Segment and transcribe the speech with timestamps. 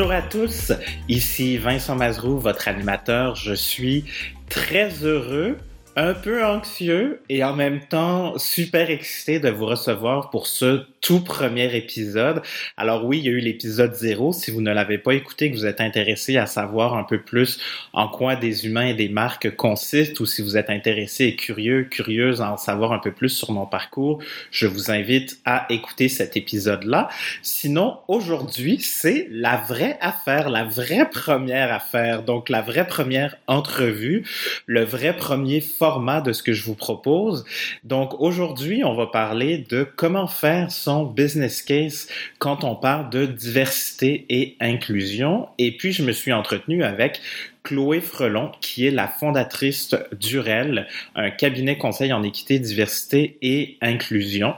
[0.00, 0.72] Bonjour à tous,
[1.10, 3.34] ici Vincent Mazrou, votre animateur.
[3.34, 4.06] Je suis
[4.48, 5.58] très heureux
[6.00, 11.20] un peu anxieux et en même temps super excité de vous recevoir pour ce tout
[11.20, 12.40] premier épisode.
[12.78, 14.32] Alors oui, il y a eu l'épisode 0.
[14.32, 17.58] Si vous ne l'avez pas écouté, que vous êtes intéressé à savoir un peu plus
[17.92, 21.84] en quoi des humains et des marques consistent ou si vous êtes intéressé et curieux,
[21.84, 26.08] curieuse à en savoir un peu plus sur mon parcours, je vous invite à écouter
[26.08, 27.08] cet épisode-là.
[27.42, 34.26] Sinon, aujourd'hui, c'est la vraie affaire, la vraie première affaire, donc la vraie première entrevue,
[34.66, 37.44] le vrai premier format de ce que je vous propose.
[37.84, 43.26] Donc aujourd'hui, on va parler de comment faire son business case quand on parle de
[43.26, 45.48] diversité et inclusion.
[45.58, 47.20] Et puis, je me suis entretenu avec
[47.62, 54.54] Chloé Frelon, qui est la fondatrice d'UREL, un cabinet conseil en équité, diversité et inclusion.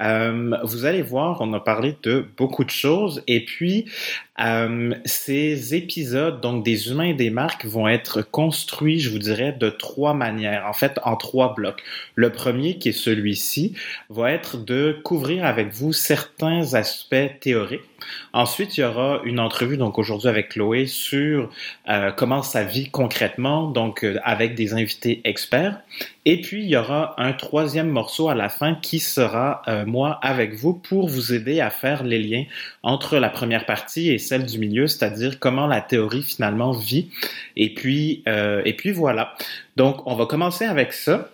[0.00, 3.84] Euh, vous allez voir, on a parlé de beaucoup de choses et puis
[4.40, 9.52] euh, ces épisodes, donc des humains et des marques, vont être construits, je vous dirais,
[9.52, 11.82] de trois manières, en fait, en trois blocs.
[12.14, 13.74] Le premier, qui est celui-ci,
[14.08, 17.82] va être de couvrir avec vous certains aspects théoriques.
[18.32, 21.50] Ensuite, il y aura une entrevue, donc aujourd'hui avec Chloé, sur
[21.88, 25.80] euh, comment ça vit concrètement, donc euh, avec des invités experts.
[26.24, 30.54] Et puis, il y aura un troisième morceau à la fin qui sera moi avec
[30.54, 32.44] vous pour vous aider à faire les liens
[32.82, 37.10] entre la première partie et celle du milieu, c'est-à-dire comment la théorie finalement vit.
[37.56, 39.34] Et puis, euh, et puis voilà.
[39.74, 41.30] Donc, on va commencer avec ça.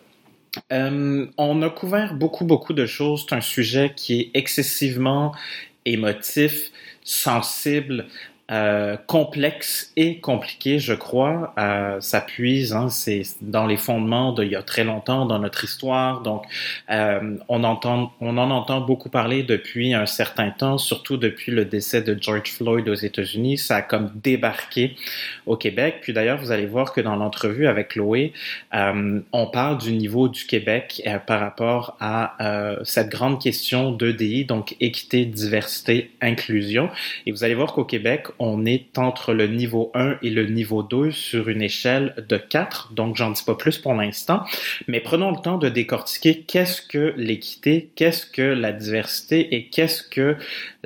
[0.72, 3.27] Euh, on a couvert beaucoup, beaucoup de choses.
[3.28, 5.34] C'est un sujet qui est excessivement
[5.84, 6.70] émotif,
[7.05, 8.06] sensible,
[8.52, 11.52] euh, complexe et compliqué, je crois.
[11.58, 15.64] Euh, ça puise, hein, c'est dans les fondements d'il y a très longtemps dans notre
[15.64, 16.20] histoire.
[16.20, 16.44] Donc,
[16.91, 21.65] euh, on entend, on en entend beaucoup parler depuis un certain temps, surtout depuis le
[21.65, 23.59] décès de George Floyd aux États-Unis.
[23.59, 24.94] Ça a comme débarqué
[25.47, 25.97] au Québec.
[26.03, 28.32] Puis d'ailleurs, vous allez voir que dans l'entrevue avec Chloé,
[28.75, 32.37] euh, on parle du niveau du Québec euh, par rapport à
[32.84, 36.91] cette grande question d'EDI, donc équité, diversité, inclusion.
[37.25, 40.82] Et vous allez voir qu'au Québec, on est entre le niveau 1 et le niveau
[40.82, 42.92] 2 sur une échelle de 4.
[42.92, 44.44] Donc, j'en dis pas plus pour l'instant.
[44.88, 50.02] Mais prenons le temps de décortiquer qu'est-ce que l'équité, qu'est-ce que la diversité et qu'est-ce
[50.02, 50.36] que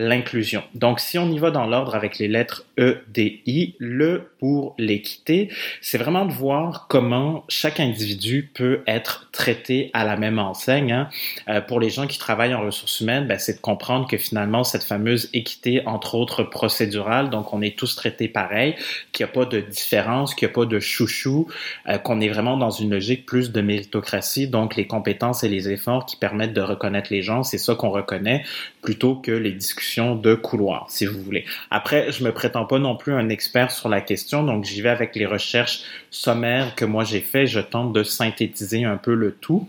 [0.00, 0.62] l'inclusion.
[0.74, 4.74] Donc, si on y va dans l'ordre avec les lettres E, D, I, le pour
[4.78, 5.50] l'équité,
[5.82, 10.92] c'est vraiment de voir comment chaque individu peut être traité à la même enseigne.
[10.92, 11.08] Hein.
[11.48, 14.64] Euh, pour les gens qui travaillent en ressources humaines, ben, c'est de comprendre que finalement,
[14.64, 18.76] cette fameuse équité, entre autres procédurale, donc on est tous traités pareil,
[19.12, 21.46] qu'il n'y a pas de différence, qu'il n'y a pas de chouchou,
[21.88, 25.68] euh, qu'on est vraiment dans une logique plus de méritocratie, donc les compétences et les
[25.68, 28.44] efforts qui permettent de reconnaître les gens, c'est ça qu'on reconnaît,
[28.82, 31.44] plutôt que les discussions de couloir, si vous voulez.
[31.70, 34.88] Après, je me prétends pas non plus un expert sur la question, donc j'y vais
[34.88, 39.32] avec les recherches sommaires que moi j'ai fait, je tente de synthétiser un peu le
[39.32, 39.68] tout.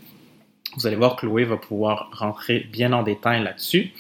[0.78, 3.92] Vous allez voir, Chloé va pouvoir rentrer bien en détail là-dessus.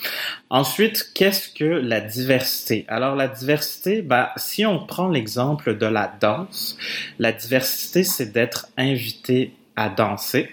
[0.49, 2.85] Ensuite, qu'est-ce que la diversité?
[2.87, 6.77] Alors, la diversité, bah, si on prend l'exemple de la danse,
[7.19, 10.49] la diversité, c'est d'être invité à danser.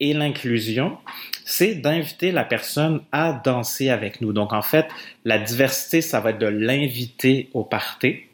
[0.00, 0.96] Et l'inclusion,
[1.46, 4.34] c'est d'inviter la personne à danser avec nous.
[4.34, 4.88] Donc, en fait,
[5.24, 8.24] la diversité, ça va être de l'inviter au party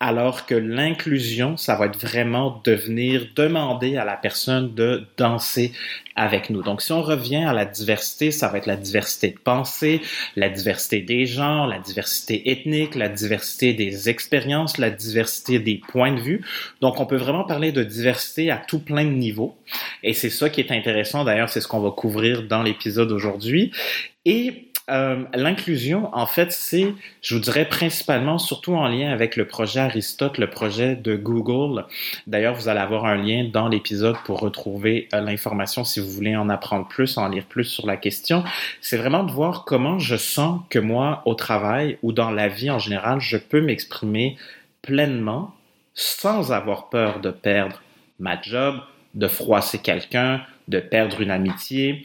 [0.00, 5.72] alors que l'inclusion, ça va être vraiment de venir demander à la personne de danser
[6.16, 6.62] avec nous.
[6.62, 10.00] Donc, si on revient à la diversité, ça va être la diversité de pensée,
[10.36, 16.12] la diversité des genres, la diversité ethnique, la diversité des expériences, la diversité des points
[16.12, 16.44] de vue.
[16.80, 19.54] Donc, on peut vraiment parler de diversité à tout plein de niveaux.
[20.02, 21.24] Et c'est ça qui est intéressant.
[21.24, 23.70] D'ailleurs, c'est ce qu'on va couvrir dans l'épisode aujourd'hui.
[24.24, 29.46] Et euh, l'inclusion, en fait, c'est, je vous dirais, principalement, surtout en lien avec le
[29.46, 31.86] projet Aristote, le projet de Google.
[32.26, 36.36] D'ailleurs, vous allez avoir un lien dans l'épisode pour retrouver euh, l'information si vous voulez
[36.36, 38.44] en apprendre plus, en lire plus sur la question.
[38.80, 42.70] C'est vraiment de voir comment je sens que moi, au travail ou dans la vie
[42.70, 44.36] en général, je peux m'exprimer
[44.82, 45.54] pleinement
[45.94, 47.82] sans avoir peur de perdre
[48.18, 48.76] ma job,
[49.14, 52.04] de froisser quelqu'un, de perdre une amitié.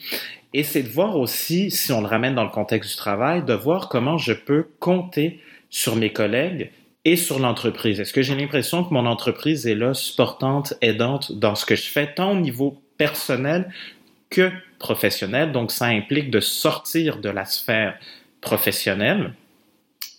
[0.58, 3.52] Et c'est de voir aussi, si on le ramène dans le contexte du travail, de
[3.52, 6.72] voir comment je peux compter sur mes collègues
[7.04, 8.00] et sur l'entreprise.
[8.00, 11.90] Est-ce que j'ai l'impression que mon entreprise est là, supportante, aidante dans ce que je
[11.90, 13.70] fais, tant au niveau personnel
[14.30, 14.50] que
[14.80, 15.52] professionnel?
[15.52, 18.00] Donc, ça implique de sortir de la sphère
[18.40, 19.34] professionnelle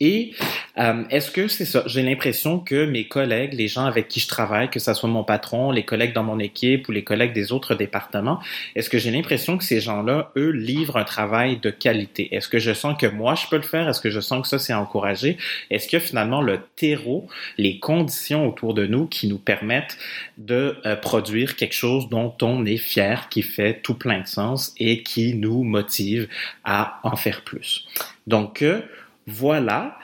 [0.00, 0.32] Et
[0.78, 1.82] euh, est-ce que c'est ça?
[1.86, 5.24] J'ai l'impression que mes collègues, les gens avec qui je travaille, que ce soit mon
[5.24, 8.40] patron, les collègues dans mon équipe ou les collègues des autres départements,
[8.74, 12.34] est-ce que j'ai l'impression que ces gens-là, eux, livrent un travail de qualité?
[12.34, 13.88] Est-ce que je sens que moi, je peux le faire?
[13.88, 15.38] Est-ce que je sens que ça, c'est encouragé?
[15.70, 17.26] Est-ce que finalement, le terreau,
[17.56, 19.96] les conditions autour de nous qui nous permettent
[20.36, 24.74] de euh, produire quelque chose dont on est fier, qui fait tout plein de sens
[24.78, 26.28] et qui nous motive
[26.64, 27.86] à en faire plus?
[28.26, 28.82] Donc, euh,
[29.26, 29.98] voilà.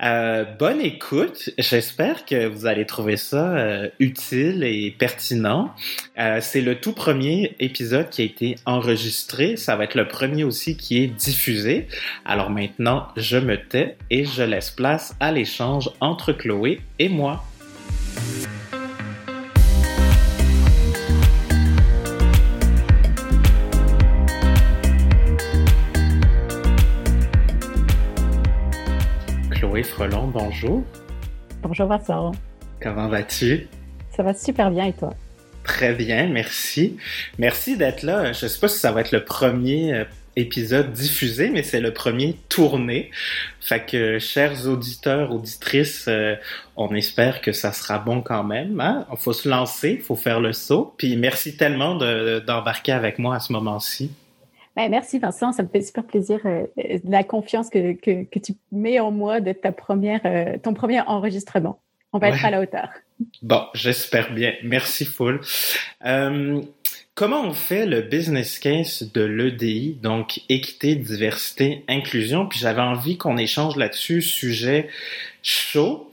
[0.00, 1.50] Euh, bonne écoute.
[1.58, 5.74] J'espère que vous allez trouver ça euh, utile et pertinent.
[6.18, 9.56] Euh, c'est le tout premier épisode qui a été enregistré.
[9.56, 11.88] Ça va être le premier aussi qui est diffusé.
[12.24, 17.44] Alors maintenant, je me tais et je laisse place à l'échange entre Chloé et moi.
[29.82, 30.82] Frelon, bonjour.
[31.62, 32.32] Bonjour Vincent.
[32.80, 33.68] Comment vas-tu?
[34.10, 35.14] Ça va super bien et toi?
[35.64, 36.96] Très bien, merci.
[37.38, 38.32] Merci d'être là.
[38.32, 40.04] Je ne sais pas si ça va être le premier euh,
[40.36, 43.10] épisode diffusé, mais c'est le premier tourné.
[43.60, 46.36] Fait que, chers auditeurs, auditrices, euh,
[46.76, 48.80] on espère que ça sera bon quand même.
[48.80, 49.06] Hein?
[49.12, 50.94] Il faut se lancer, il faut faire le saut.
[50.96, 54.10] Puis merci tellement d'embarquer avec moi à ce moment-ci.
[54.78, 56.64] Ben, merci Vincent, ça me fait super plaisir euh,
[57.02, 61.80] la confiance que, que, tu mets en moi de ta première, euh, ton premier enregistrement.
[62.12, 62.88] On va être à la hauteur.
[63.42, 64.52] Bon, j'espère bien.
[64.62, 65.40] Merci full.
[66.06, 66.62] Euh,
[67.16, 72.46] comment on fait le business case de l'EDI, donc équité, diversité, inclusion?
[72.46, 74.88] Puis j'avais envie qu'on échange là-dessus, sujet
[75.42, 76.07] chaud.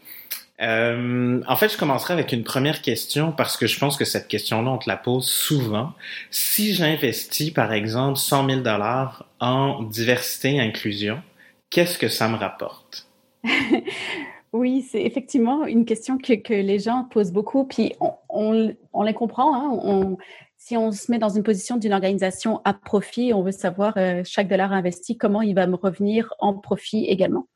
[0.62, 4.28] Euh, en fait, je commencerai avec une première question parce que je pense que cette
[4.28, 5.92] question-là, on te la pose souvent.
[6.32, 11.22] Si j'investis, par exemple, 100 000 dollars en diversité et inclusion,
[11.70, 13.08] qu'est-ce que ça me rapporte?
[14.54, 17.94] oui, c'est effectivement une question que, les gens posent beaucoup, puis
[18.30, 19.54] on, les comprend.
[19.54, 20.18] Hein?
[20.58, 24.22] Si on se met dans une position d'une organisation à profit, on veut savoir euh,
[24.24, 27.48] chaque dollar investi, comment il va me revenir en profit également.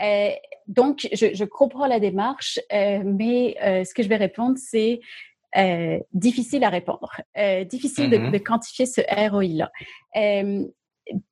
[0.00, 0.30] Euh,
[0.66, 5.00] donc, je, comprends la démarche, euh, mais euh, ce que je vais répondre, c'est
[6.12, 7.10] difficile à répondre,
[7.70, 8.42] difficile de, mm-hmm.
[8.42, 9.00] quantifier ce
[9.30, 9.72] ROI-là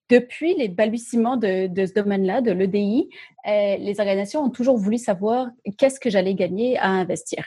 [0.08, 3.08] depuis les balbutiements de, ce domaine-là, de l'EDI,
[3.44, 5.49] les organisations ont toujours voulu savoir
[5.79, 7.44] qu'est-ce que j'allais gagner à investir.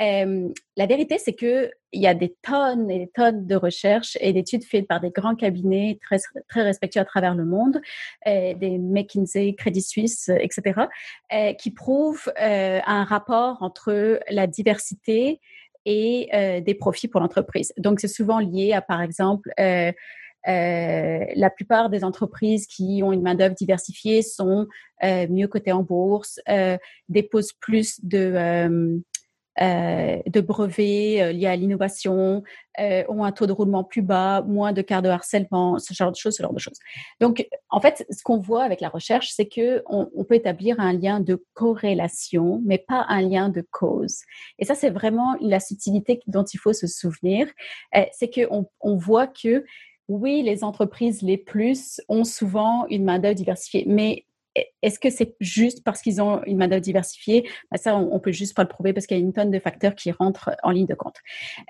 [0.00, 4.16] Euh, la vérité, c'est que il y a des tonnes et des tonnes de recherches
[4.20, 6.18] et d'études faites par des grands cabinets très,
[6.48, 7.80] très respectueux à travers le monde,
[8.26, 10.82] euh, des McKinsey, Credit Suisse, etc.,
[11.32, 15.40] euh, qui prouvent un rapport entre la diversité
[15.84, 16.28] et
[16.64, 17.72] des profits pour l'entreprise.
[17.78, 19.50] Donc, c'est souvent lié à, par exemple,
[20.48, 24.66] euh, la plupart des entreprises qui ont une main-d'œuvre diversifiée sont
[25.04, 26.78] euh, mieux cotées en bourse, euh,
[27.08, 29.02] déposent plus de,
[30.40, 32.42] brevets liés à l'innovation,
[32.78, 36.16] ont un taux de roulement plus bas, moins de cas de harcèlement, ce genre de
[36.16, 36.78] choses, ce genre de choses.
[37.20, 40.94] Donc, en fait, ce qu'on voit avec la recherche, c'est que on, peut établir un
[40.94, 44.20] lien de corrélation, mais pas un lien de cause.
[44.58, 47.46] Et ça, c'est vraiment la subtilité dont il faut se souvenir.
[48.12, 49.64] c'est qu'on on voit que
[50.10, 54.24] oui, les entreprises les plus ont souvent une main-d'œuvre diversifiée, mais
[54.82, 58.56] est-ce que c'est juste parce qu'ils ont une main-d'œuvre diversifiée ben Ça, on, peut juste
[58.56, 60.86] pas le prouver parce qu'il y a une tonne de facteurs qui rentrent en ligne
[60.86, 61.16] de compte.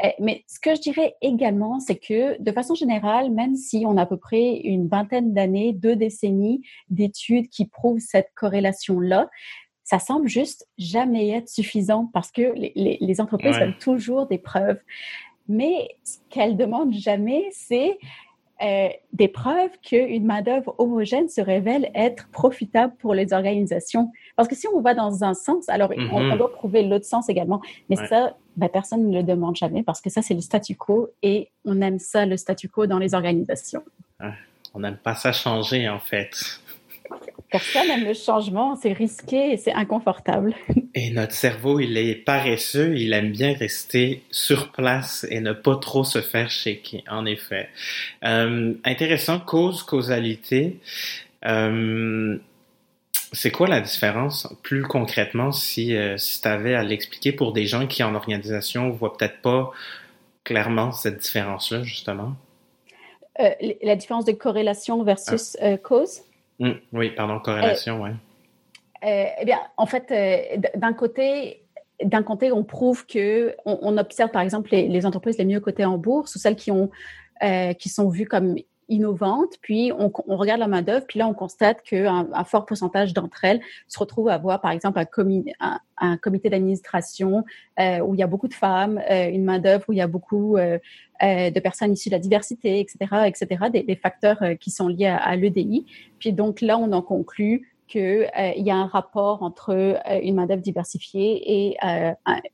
[0.02, 3.98] Eh, mais ce que je dirais également, c'est que de façon générale, même si on
[3.98, 9.28] a à peu près une vingtaine d'années, deux décennies d'études qui prouvent cette corrélation-là,
[9.84, 14.78] ça semble juste jamais être suffisant parce que les, entreprises veulent toujours des preuves.
[15.48, 17.98] Mais ce qu'elles demandent jamais, c'est
[18.62, 24.10] euh, des preuves qu'une main-d'œuvre homogène se révèle être profitable pour les organisations.
[24.36, 26.36] Parce que si on va dans un sens, alors on, mhm.
[26.36, 27.60] doit prouver l'autre sens également.
[27.88, 31.08] Mais ça, ben, personne ne le demande jamais parce que ça, c'est le statu quo
[31.22, 33.82] et on aime ça, le statu quo dans les organisations.
[34.74, 36.60] on n'aime pas ça changer, en fait.
[37.50, 40.54] Personne n'aime le changement, c'est risqué et c'est inconfortable.
[40.94, 45.76] Et notre cerveau, il est paresseux, il aime bien rester sur place et ne pas
[45.76, 47.68] trop se faire shaker, en effet.
[48.24, 50.78] Euh, intéressant, cause, causalité.
[51.44, 52.38] Euh,
[53.32, 57.66] c'est quoi la différence plus concrètement si, euh, si tu avais à l'expliquer pour des
[57.66, 59.72] gens qui en organisation voient peut-être pas
[60.44, 62.34] clairement cette différence-là, justement?
[63.82, 65.78] la différence de corrélation versus ah.
[65.78, 66.20] cause?
[66.60, 68.10] Hum, oui, pardon, corrélation, oui.
[69.02, 71.62] Euh, eh bien, en fait, euh, d'un côté,
[72.04, 75.96] d'un côté, on prouve que on, observe, par exemple, les, entreprises les mieux cotées en
[75.96, 76.90] bourse ou celles qui ont
[77.42, 78.56] euh, qui sont vues comme
[78.90, 83.14] innovantes, puis on, regarde la main d'œuvre, puis là on constate qu'un un fort pourcentage
[83.14, 87.44] d'entre elles se retrouvent à avoir, par exemple, un, un, comité d'administration
[87.78, 90.02] euh, où il y a beaucoup de femmes, euh, une main d'œuvre où il y
[90.02, 90.78] a beaucoup euh,
[91.22, 95.16] de personnes issues de la diversité, etc., etc., des, des facteurs qui sont liés à,
[95.16, 95.86] à l'EDI.
[96.18, 100.62] Puis donc là, on en conclut qu'il y a un rapport entre une main d'œuvre
[100.62, 101.76] diversifiée et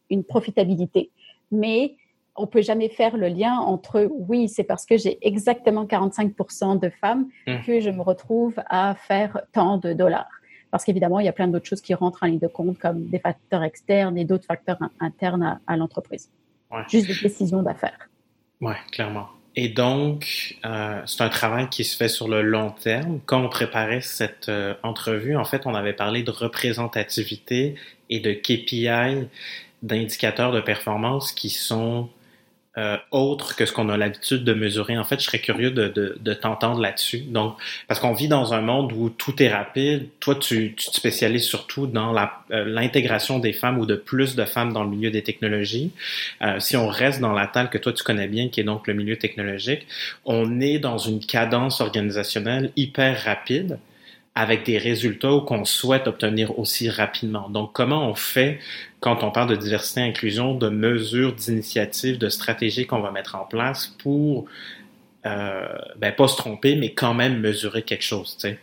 [0.09, 1.11] une profitabilité.
[1.53, 1.97] Mais
[2.39, 6.91] on peut jamais faire le lien entre oui, c'est parce que j'ai exactement 45% de
[6.91, 7.61] femmes mmh.
[7.67, 10.29] que je me retrouve à faire tant de dollars.
[10.71, 13.07] Parce qu'évidemment, il y a plein d'autres choses qui rentrent en ligne de compte, comme
[13.07, 16.31] des facteurs externes et d'autres facteurs internes à, l'entreprise.
[16.89, 18.11] Juste des décisions d'affaires.
[18.61, 19.29] Oui, clairement.
[19.55, 23.21] Et donc, euh, c'est un travail qui se fait sur le long terme.
[23.25, 27.77] Quand on préparait cette euh, entrevue, en fait, on avait parlé de représentativité
[28.11, 29.29] et de KPI,
[29.83, 32.11] d'indicateurs de performance qui sont
[32.79, 34.99] euh, autre que ce qu'on a l'habitude de mesurer.
[34.99, 37.21] En fait, je serais curieux de, de, de t'entendre là-dessus.
[37.21, 37.57] Donc,
[37.89, 40.09] parce qu'on vit dans un monde où tout est rapide.
[40.21, 44.45] Toi, tu, tu te spécialises surtout dans euh, l'intégration des femmes ou de plus de
[44.45, 45.93] femmes dans le milieu des technologies.
[46.43, 48.87] Euh, si on reste dans la table que toi tu connais bien, qui est donc
[48.87, 49.87] le milieu technologique,
[50.25, 53.79] on est dans une cadence organisationnelle hyper rapide
[54.37, 57.49] avec des résultats qu'on souhaite obtenir aussi rapidement.
[57.49, 58.59] Donc, comment on fait
[59.01, 63.35] quand on parle de diversité et inclusion, de mesures, d'initiatives, de stratégies qu'on va mettre
[63.35, 64.45] en place pour,
[65.25, 65.67] euh,
[65.97, 68.59] ben, pas se tromper, mais quand même mesurer quelque chose, tu sais?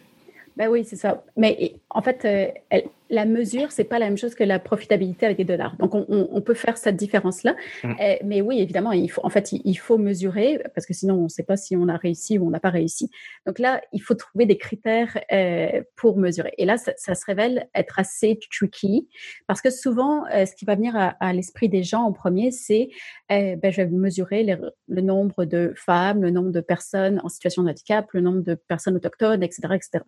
[0.55, 1.23] Ben oui, c'est ça.
[1.35, 2.23] Mais en fait,
[2.71, 2.79] euh,
[3.13, 5.77] la mesure, c'est pas la même chose que la profitabilité avec des dollars.
[5.77, 7.55] Donc, on, peut faire cette différence-là.
[7.83, 7.91] Mmh.
[8.01, 11.23] Euh, mais oui, évidemment, il faut, en fait, il faut mesurer parce que sinon, on
[11.23, 13.11] ne sait pas si on a réussi ou on n'a pas réussi.
[13.45, 16.53] Donc là, il faut trouver des critères euh, pour mesurer.
[16.57, 19.07] Et là, ça, se révèle être assez tricky
[19.45, 22.89] parce que souvent, euh, ce qui va venir à, l'esprit des gens en premier, c'est
[23.29, 27.69] ben, je vais mesurer le nombre de femmes, le nombre de personnes en situation de
[27.69, 30.03] handicap, le nombre de personnes autochtones, etc., etc.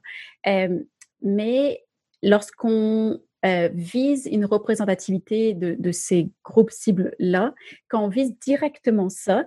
[1.21, 1.85] mais
[2.23, 7.53] lorsqu'on euh, vise une représentativité de, ces groupes cibles-là,
[7.89, 9.45] quand on vise directement ça,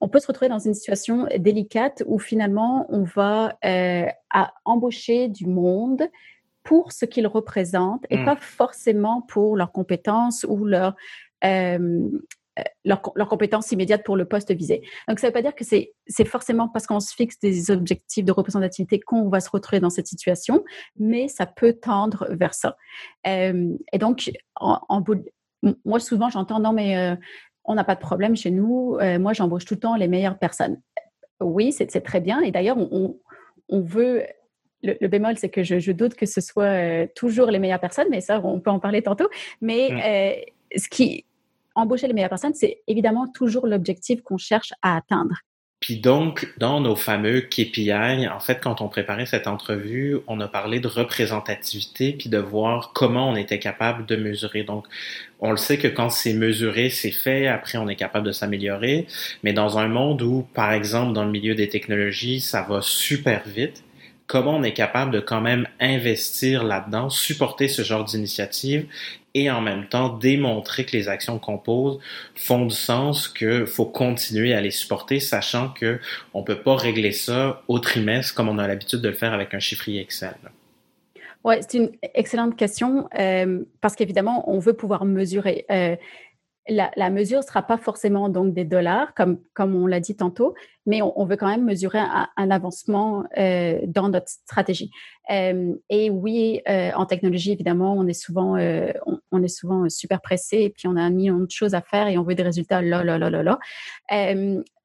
[0.00, 4.06] on peut se retrouver dans une situation délicate où finalement on va euh,
[4.64, 6.02] embaucher du monde
[6.62, 8.24] pour ce qu'ils représentent et mmh.
[8.26, 10.94] pas forcément pour leurs compétences ou leur
[11.44, 12.10] euh,
[12.84, 14.82] leurs leur compétences immédiates pour le poste visé.
[15.08, 18.24] Donc, ça ne veut pas dire que c'est forcément parce qu'on se fixe des objectifs
[18.24, 20.64] de représentativité qu'on va se retrouver dans cette situation,
[20.98, 22.76] mais ça peut tendre vers ça.
[23.26, 25.02] Euh, et donc, en,
[25.84, 27.16] moi, souvent, j'entends non, mais euh,
[27.64, 28.96] on n'a pas de problème chez nous.
[29.00, 30.80] Euh, moi, j'embauche tout le temps les meilleures personnes.
[31.40, 32.40] Oui, c'est très bien.
[32.40, 33.18] Et d'ailleurs, on,
[33.68, 34.24] on, veut
[34.82, 38.20] le, bémol, c'est que je, je, doute que ce soit toujours les meilleures personnes, mais
[38.20, 39.28] ça, on peut en parler tantôt.
[39.60, 40.44] Mais
[40.76, 41.24] ce qui,
[41.78, 45.36] embaucher les meilleures personnes, c'est évidemment toujours l'objectif qu'on cherche à atteindre.
[45.80, 50.48] Puis donc, dans nos fameux KPI, en fait, quand on préparait cette entrevue, on a
[50.48, 54.64] parlé de représentativité, puis de voir comment on était capable de mesurer.
[54.64, 54.86] Donc,
[55.38, 59.06] on le sait que quand c'est mesuré, c'est fait, après on est capable de s'améliorer,
[59.44, 63.46] mais dans un monde où, par exemple, dans le milieu des technologies, ça va super
[63.46, 63.84] vite,
[64.28, 68.86] comment on est capable de quand même investir là-dedans, supporter ce genre d'initiative
[69.34, 71.98] et en même temps démontrer que les actions qu'on pose
[72.36, 75.98] font du sens, qu'il faut continuer à les supporter, sachant que
[76.34, 79.54] on peut pas régler ça au trimestre comme on a l'habitude de le faire avec
[79.54, 80.36] un chiffrier Excel.
[81.44, 85.64] Oui, c'est une excellente question euh, parce qu'évidemment, on veut pouvoir mesurer.
[85.70, 85.96] Euh,
[86.68, 90.54] la, mesure ne sera pas forcément donc des dollars, comme, comme on l'a dit tantôt,
[90.86, 94.90] mais on, veut quand même mesurer un, avancement euh, dans notre stratégie.
[95.30, 98.56] Euh, et oui, euh, en technologie, évidemment, on est souvent,
[99.32, 102.08] on, est souvent super pressé, et puis on a un million de choses à faire
[102.08, 103.58] et on veut des résultats là, là, là, là, là.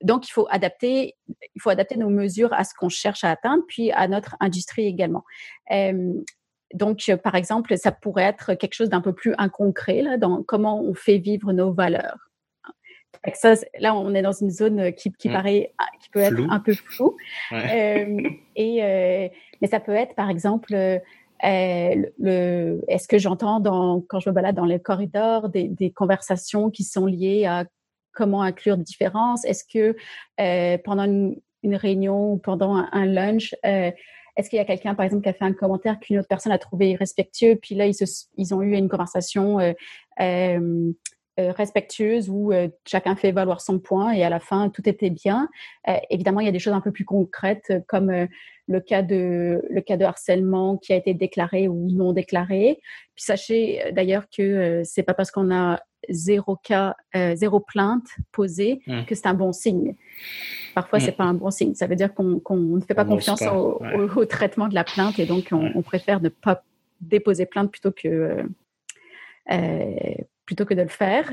[0.02, 3.64] donc, il faut adapter, il faut adapter nos mesures à ce qu'on cherche à atteindre,
[3.68, 5.24] puis à notre industrie également.
[6.74, 10.44] Donc, euh, par exemple, ça pourrait être quelque chose d'un peu plus inconcret là, dans
[10.44, 12.30] comment on fait vivre nos valeurs.
[13.36, 15.34] Ça, là, on est dans une zone euh, qui, qui mmh.
[15.34, 17.16] paraît, ah, qui peut être un peu floue.
[17.54, 18.22] Euh,
[18.56, 20.74] et, mais ça peut être, par exemple,
[21.44, 26.70] le, est-ce que j'entends dans, quand je me balade dans les corridors des, des conversations
[26.70, 27.66] qui sont liées à
[28.14, 29.96] comment inclure des différences Est-ce que
[30.84, 33.56] pendant une, une, réunion ou pendant un, un lunch,
[34.36, 36.52] est-ce qu'il y a quelqu'un, par exemple, qui a fait un commentaire qu'une autre personne
[36.52, 39.74] a trouvé irrespectueux, puis là, ils, ont eu une conversation euh,
[40.20, 40.92] euh,
[41.40, 42.52] euh, respectueuse où
[42.86, 45.50] chacun fait valoir son point et à la fin, tout était bien?
[46.10, 48.28] évidemment, il y a des choses un peu plus concrètes comme
[48.68, 52.80] le cas de le cas de harcèlement qui a été déclaré ou non déclaré.
[53.16, 56.96] Puis sachez d'ailleurs que c'est pas parce qu'on a zéro cas,
[57.36, 59.06] zéro plainte posée, mmh.
[59.06, 59.96] que c'est un bon signe.
[60.76, 61.16] Parfois, c'est mmh.
[61.16, 61.76] pas un bon signe.
[61.76, 65.50] Ça veut dire qu'on ne fait pas confiance Au, traitement de la plainte et donc
[65.52, 66.64] on, préfère ne pas
[67.02, 68.44] déposer plainte plutôt que
[70.54, 71.32] plutôt que de le faire.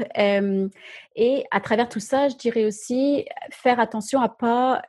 [1.15, 4.83] et à travers tout ça, je dirais aussi faire attention à pas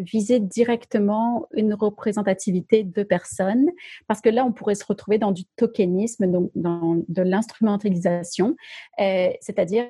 [0.00, 3.68] viser directement une représentativité de personnes,
[4.06, 8.56] parce que là, on pourrait se retrouver dans du tokenisme, donc dans de l'instrumentalisation,
[8.98, 9.84] c'est-à-dire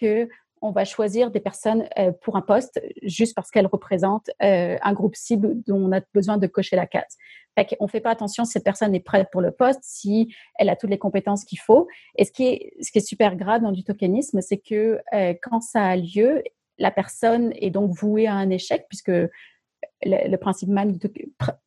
[0.00, 0.28] que
[0.64, 4.92] on va choisir des personnes euh, pour un poste juste parce qu'elles représentent euh, un
[4.94, 7.18] groupe cible dont on a besoin de cocher la case.
[7.54, 10.70] Fait on fait pas attention si cette personne est prête pour le poste, si elle
[10.70, 11.86] a toutes les compétences qu'il faut.
[12.16, 15.96] Et ce qui est, super grave dans du tokenisme, c'est que euh, quand ça a
[15.96, 16.42] lieu,
[16.78, 19.12] la personne est donc vouée à un échec puisque
[20.02, 21.08] le, principe, même du,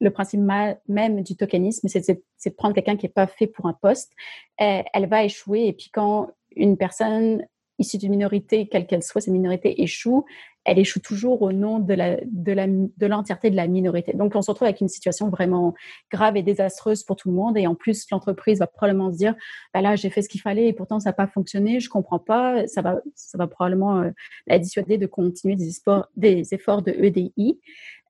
[0.02, 0.42] le principe
[0.88, 4.12] même du tokenisme, c'est de, prendre quelqu'un qui n'est pas fait pour un poste.
[4.58, 7.46] elle va échouer et puis quand une personne
[7.80, 10.26] issue d'une minorité, quelle qu'elle soit, cette minorité échoue,
[10.68, 14.14] elle échoue toujours au nom de l'entièreté de la minorité.
[14.14, 15.74] Donc on se retrouve avec une situation vraiment
[16.12, 19.34] grave et désastreuse pour tout le monde et en plus l'entreprise va probablement se dire
[19.74, 22.20] bah là j'ai fait ce qu'il fallait et pourtant ça n'a pas fonctionné, je comprends
[22.20, 24.12] pas, ça va probablement euh,
[24.46, 27.62] la dissuader de continuer des efforts de EDI.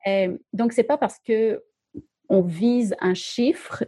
[0.08, 1.64] Euh, donc c'est pas parce que
[2.30, 3.86] on vise un chiffre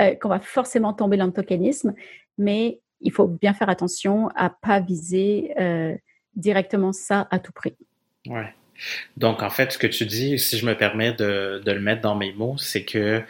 [0.00, 1.94] euh, qu'on va forcément tomber dans le tokenisme,
[2.38, 5.94] mais il faut bien faire attention à pas viser euh,
[6.36, 7.76] directement ça à tout prix.
[8.26, 8.52] Ouais.
[9.16, 12.16] Donc, en fait, ce que tu dis, si je me permets de, le mettre dans
[12.16, 13.22] mes mots, c'est que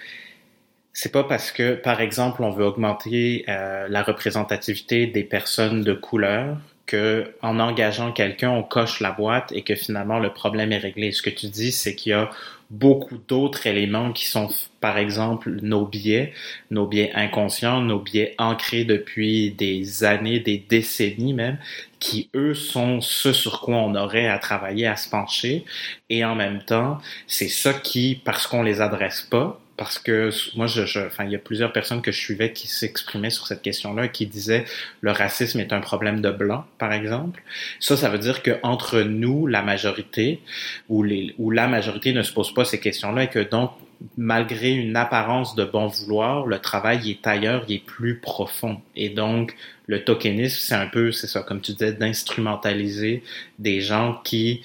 [0.92, 5.92] c'est pas parce que, par exemple, on veut augmenter euh, la représentativité des personnes de
[5.92, 10.78] couleur que en engageant quelqu'un, on coche la boîte et que finalement le problème est
[10.78, 11.12] réglé.
[11.12, 12.30] Ce que tu dis, c'est qu'il y a
[12.70, 14.48] beaucoup d'autres éléments qui sont,
[14.80, 16.32] par exemple, nos biais,
[16.70, 21.58] nos biais inconscients, nos biais ancrés depuis des années, des décennies même,
[22.00, 25.64] qui eux sont ce sur quoi on aurait à travailler, à se pencher.
[26.10, 30.66] Et en même temps, c'est ça qui, parce qu'on les adresse pas, parce que moi,
[30.66, 33.62] je, je, enfin, il y a plusieurs personnes que je suivais qui s'exprimaient sur cette
[33.62, 34.64] question-là, qui disaient
[35.00, 37.42] le racisme est un problème de blanc, par exemple.
[37.80, 40.40] Ça, ça veut dire que entre nous, la majorité,
[40.88, 43.72] ou les, ou la majorité ne se pose pas ces questions-là, et que donc,
[44.16, 48.80] malgré une apparence de bon vouloir, le travail est ailleurs, il est plus profond.
[48.94, 49.56] Et donc,
[49.86, 53.24] le tokenisme, c'est un peu, c'est ça, comme tu disais, d'instrumentaliser
[53.58, 54.62] des gens qui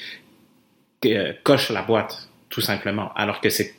[1.06, 3.79] euh, cochent la boîte, tout simplement, alors que c'est,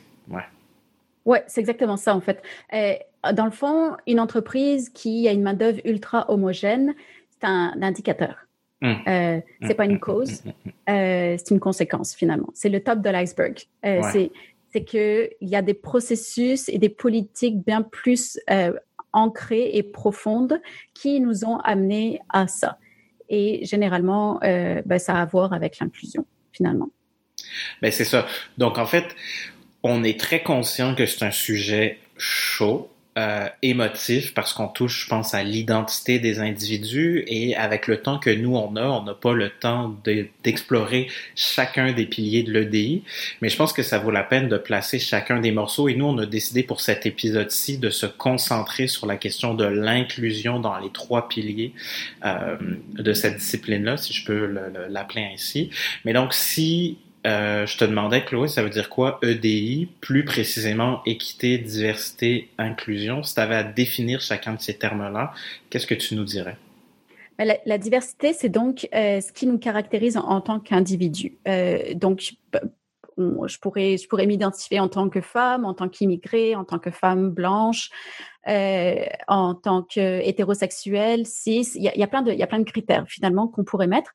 [1.25, 1.39] ouais.
[1.39, 2.41] Ouais, c'est exactement ça en fait.
[2.73, 2.93] Euh,
[3.33, 6.95] dans le fond, une entreprise qui a une main d'œuvre ultra homogène,
[7.29, 8.35] c'est un indicateur.
[8.81, 8.93] Mmh.
[9.07, 9.99] Euh, c'est pas une mmh.
[9.99, 10.49] cause, mmh.
[10.89, 12.49] euh, c'est une conséquence finalement.
[12.55, 13.59] C'est le top de l'iceberg.
[13.85, 14.31] Euh, C'est
[14.73, 18.71] c'est que il y a des processus et des politiques bien plus euh,
[19.11, 20.61] ancrées et profondes
[20.93, 22.77] qui nous ont amenés à ça.
[23.27, 26.89] Et généralement, ben, ça a à voir avec l'inclusion finalement.
[27.81, 28.25] Ben c'est ça.
[28.57, 29.15] Donc en fait,
[29.83, 35.09] on est très conscient que c'est un sujet chaud, euh, émotif, parce qu'on touche, je
[35.09, 39.13] pense, à l'identité des individus et avec le temps que nous, on a, on n'a
[39.13, 39.93] pas le temps
[40.45, 43.03] d'explorer chacun des piliers de l'EDI,
[43.41, 46.05] mais je pense que ça vaut la peine de placer chacun des morceaux et nous,
[46.05, 50.77] on a décidé pour cet épisode-ci de se concentrer sur la question de l'inclusion dans
[50.79, 51.73] les trois piliers
[52.23, 52.55] euh,
[52.93, 54.45] de cette discipline-là, si je peux
[54.87, 55.69] l'appeler ainsi.
[56.05, 61.01] Mais donc, si euh, je te demandais, Chloé, ça veut dire quoi EDI, plus précisément
[61.05, 63.21] équité, diversité, inclusion?
[63.21, 65.33] Si tu avais à définir chacun de ces termes-là,
[65.69, 66.57] qu'est-ce que tu nous dirais?
[67.37, 71.37] Ben, la, diversité, c'est donc euh, ce qui nous caractérise en, tant qu'individu.
[71.47, 72.33] Euh, donc,
[73.17, 76.89] je pourrais, je pourrais m'identifier en tant que femme, en tant qu'immigrée, en tant que
[76.89, 77.91] femme blanche,
[78.47, 81.67] en tant qu'hétérosexuelle, cis.
[81.75, 84.11] Il y a plein de critères finalement qu'on pourrait mettre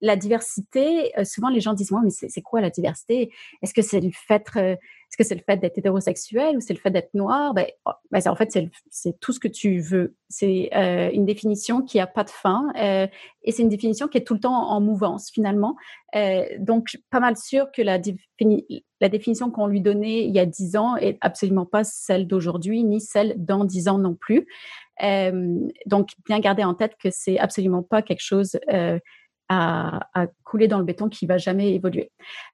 [0.00, 3.30] la diversité, euh, souvent les gens disent moi, mais c'est quoi la diversité?
[3.62, 6.72] Est-ce que c'est le fait, euh, est-ce que c'est le fait d'être hétérosexuel ou c'est
[6.72, 8.58] le fait d'être noir Ben, oh, ben en fait
[8.90, 10.16] c'est tout ce que tu veux.
[10.28, 14.26] C'est euh, une définition qui a pas de fin et c'est une définition qui est
[14.26, 15.76] tout le temps en mouvance finalement.
[16.58, 17.98] donc pas mal sûr que la,
[19.00, 22.84] la définition qu'on lui donnait il y a dix ans est absolument pas celle d'aujourd'hui
[22.84, 24.46] ni celle dans dix ans non plus.
[25.86, 28.58] donc bien garder en tête que c'est absolument pas quelque chose
[29.48, 32.10] à, couler dans le béton qui va jamais évoluer.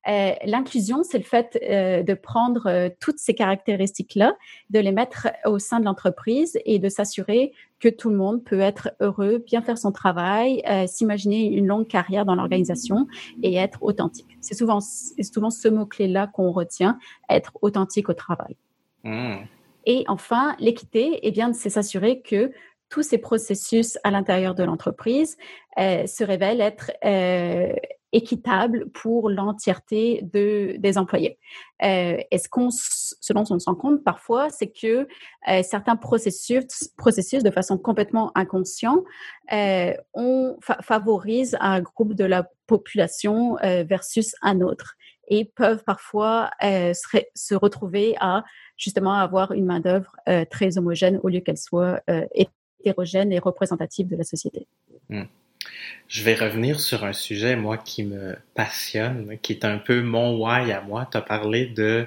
[0.08, 4.34] Euh, L'inclusion, c'est le fait euh, de prendre euh, toutes ces caractéristiques-là,
[4.70, 8.60] de les mettre au sein de l'entreprise et de s'assurer que tout le monde peut
[8.60, 13.06] être heureux, bien faire son travail, euh, s'imaginer une longue carrière dans l'organisation
[13.42, 14.38] et être authentique.
[14.40, 18.56] C'est souvent, souvent ce mot-clé-là qu'on retient, être authentique au travail.
[19.04, 19.36] Mmh.
[19.86, 22.52] Et enfin, l'équité, eh bien, c'est s'assurer que
[22.94, 25.36] tous ces processus à l'intérieur de l'entreprise
[25.80, 27.74] euh, se révèlent être euh,
[28.12, 31.36] équitables pour l'entièreté de, des employés.
[31.82, 35.08] Euh, et ce, qu'on, ce dont on se compte parfois, c'est que
[35.48, 39.02] euh, certains processus, processus, de façon complètement inconsciente,
[39.52, 44.94] euh, on favorise un groupe de la population euh, versus un autre
[45.26, 48.44] et peuvent parfois euh, se, retrouver à
[48.76, 52.00] justement avoir une main-d'œuvre euh, très homogène au lieu qu'elle soit
[52.84, 54.66] hétérogène et représentative de la société.
[55.08, 55.22] Mmh.
[56.14, 60.36] Je vais revenir sur un sujet, moi, qui me passionne, qui est un peu mon
[60.36, 61.08] why à moi.
[61.10, 62.06] Tu as parlé de...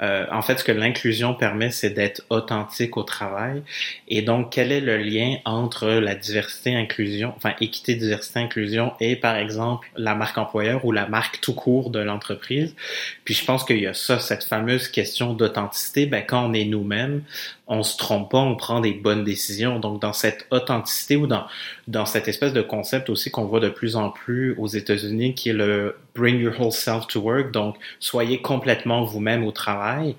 [0.00, 3.64] Euh, en fait, ce que l'inclusion permet, c'est d'être authentique au travail.
[4.06, 9.16] Et donc, quel est le lien entre la diversité, inclusion, enfin, équité, diversité, inclusion et,
[9.16, 12.76] par exemple, la marque employeur ou la marque tout court de l'entreprise?
[13.24, 16.06] Puis, je pense qu'il y a ça, cette fameuse question d'authenticité.
[16.06, 17.24] Ben, quand on est nous-mêmes,
[17.66, 19.80] on se trompe pas, on prend des bonnes décisions.
[19.80, 21.48] Donc, dans cette authenticité ou dans,
[21.88, 25.50] dans cette espèce de concept aussi qu'on voit de plus en plus aux États-Unis, qui
[25.50, 30.14] est le Bring Your Whole Self to Work, donc soyez complètement vous-même au travail.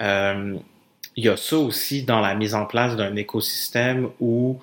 [0.00, 0.56] Euh,
[1.16, 4.60] il y a ça aussi dans la mise en place d'un écosystème où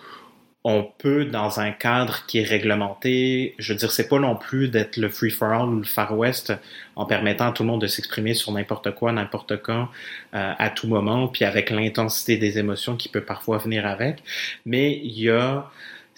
[0.70, 4.68] on peut, dans un cadre qui est réglementé, je veux dire, c'est pas non plus
[4.68, 6.52] d'être le free-for-all ou le Far West
[6.98, 9.88] en permettant à tout le monde de s'exprimer sur n'importe quoi, n'importe quand,
[10.34, 14.22] euh, à tout moment, puis avec l'intensité des émotions qui peut parfois venir avec.
[14.66, 15.70] Mais il y a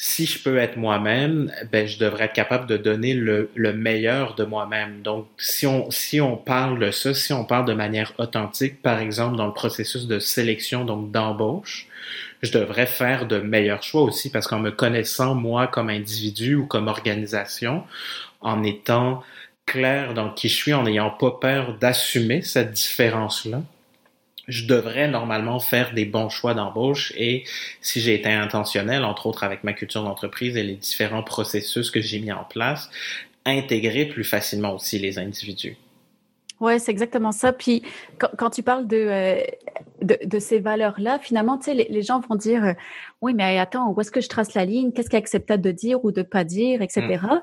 [0.01, 4.33] si je peux être moi-même, ben je devrais être capable de donner le, le meilleur
[4.35, 5.01] de moi-même.
[5.01, 8.99] Donc, si on si on parle de ça, si on parle de manière authentique, par
[8.99, 11.87] exemple dans le processus de sélection, donc d'embauche,
[12.41, 16.65] je devrais faire de meilleurs choix aussi parce qu'en me connaissant moi comme individu ou
[16.65, 17.83] comme organisation,
[18.39, 19.21] en étant
[19.65, 23.63] clair dans qui je suis, en n'ayant pas peur d'assumer cette différence-là,
[24.49, 27.43] je devrais normalement faire des bons choix d'embauche et
[27.81, 32.01] si j'ai été intentionnel, entre autres avec ma culture d'entreprise et les différents processus que
[32.01, 32.89] j'ai mis en place,
[33.45, 35.77] intégrer plus facilement aussi les individus.
[36.59, 37.53] Ouais, c'est exactement ça.
[37.53, 37.83] Puis
[38.17, 39.41] quand, quand tu parles de, euh,
[40.01, 42.73] de, de, ces valeurs-là, finalement, tu sais, les, les, gens vont dire, euh,
[43.21, 44.91] oui, mais attends, où est-ce que je trace la ligne?
[44.91, 47.01] Qu'est-ce qui est acceptable de dire ou de pas dire, etc.
[47.07, 47.39] Mmh.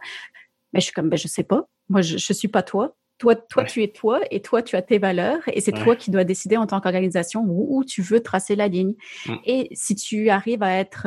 [0.74, 1.66] Mais je suis comme, ben, je sais pas.
[1.88, 2.94] Moi, je, je suis pas toi.
[3.18, 3.68] Toi, toi ouais.
[3.68, 5.82] tu es toi et toi, tu as tes valeurs et c'est ouais.
[5.82, 8.94] toi qui dois décider en tant qu'organisation où, où, tu veux tracer la ligne.
[9.26, 9.34] Mmh.
[9.46, 11.06] Et si tu arrives à être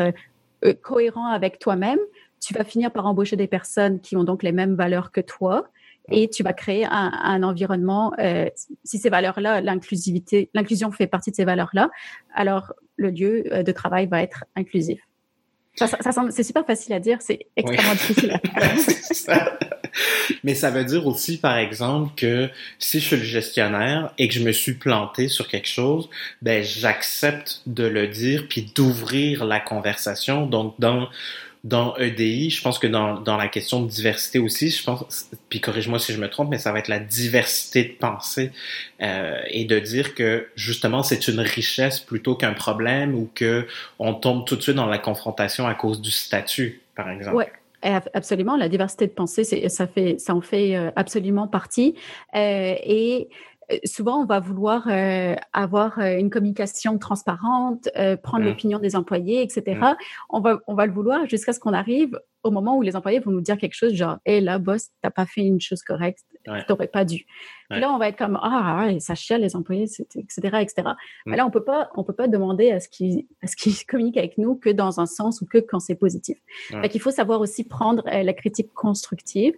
[0.66, 2.00] euh, cohérent avec toi-même,
[2.42, 5.70] tu vas finir par embaucher des personnes qui ont donc les mêmes valeurs que toi
[6.12, 8.14] et tu vas créer un, un environnement.
[8.20, 8.50] Euh,
[8.84, 11.90] si ces valeurs-là, l'inclusivité, l'inclusion fait partie de ces valeurs-là,
[12.34, 15.00] alors le lieu euh, de travail va être inclusif.
[15.76, 17.98] Ça, ça, ça c'est super facile à dire, c'est extrêmement oui.
[18.08, 19.79] difficile à faire.
[20.44, 24.34] Mais ça veut dire aussi, par exemple, que si je suis le gestionnaire et que
[24.34, 26.10] je me suis planté sur quelque chose,
[26.42, 30.46] ben j'accepte de le dire puis d'ouvrir la conversation.
[30.46, 31.10] Donc dans
[31.66, 35.60] dans EDI, je pense que dans, dans la question de diversité aussi, je pense, puis
[35.60, 38.52] corrige-moi si je me trompe, mais ça va être la diversité de pensée
[39.02, 43.68] euh, et de dire que justement c'est une richesse plutôt qu'un problème ou que
[44.00, 47.36] on tombe tout de suite dans la confrontation à cause du statut, par exemple.
[47.36, 47.52] Ouais.
[47.82, 51.96] Absolument, la diversité de pensée, ça fait, ça en fait euh, absolument partie.
[52.36, 53.30] Euh, et
[53.72, 58.48] euh, souvent, on va vouloir euh, avoir euh, une communication transparente, euh, prendre mmh.
[58.48, 59.80] l'opinion des employés, etc.
[59.80, 59.96] Mmh.
[60.30, 63.20] On va, on va le vouloir jusqu'à ce qu'on arrive au moment où les employés
[63.20, 65.82] vont nous dire quelque chose genre, hé hey, là, boss, t'as pas fait une chose
[65.82, 66.64] correcte, ouais.
[66.68, 67.26] t'aurais pas dû.
[67.70, 67.80] Ouais.
[67.80, 70.90] là, on va être comme, ah, ouais, ça chiale les employés, etc., etc.
[71.26, 73.74] Mais là, on peut pas, on peut pas demander à ce qu'ils, à ce qu'ils
[73.88, 76.38] communiquent avec nous que dans un sens ou que quand c'est positif.
[76.72, 79.54] Donc, il faut savoir aussi prendre euh, la critique constructive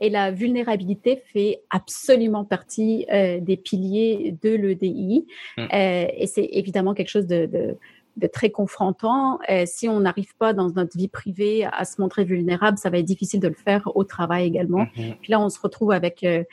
[0.00, 5.26] et la vulnérabilité fait absolument partie euh, des piliers de l'EDI.
[5.56, 5.62] Mmh.
[5.62, 7.76] Euh, et c'est évidemment quelque chose de, de,
[8.16, 9.38] de très confrontant.
[9.50, 12.98] Euh, si on n'arrive pas dans notre vie privée à se montrer vulnérable, ça va
[12.98, 14.86] être difficile de le faire au travail également.
[14.96, 15.12] Mmh.
[15.20, 16.24] Puis là, on se retrouve avec...
[16.24, 16.44] Euh,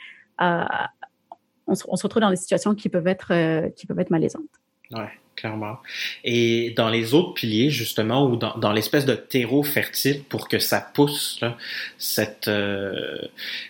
[1.68, 4.10] on se, on, se, retrouve dans des situations qui peuvent être, euh, qui peuvent être
[4.10, 4.42] malaisantes.
[4.90, 5.78] Ouais clairement.
[6.24, 10.58] Et dans les autres piliers, justement, ou dans, dans l'espèce de terreau fertile pour que
[10.58, 11.56] ça pousse là,
[11.98, 13.18] cette, euh,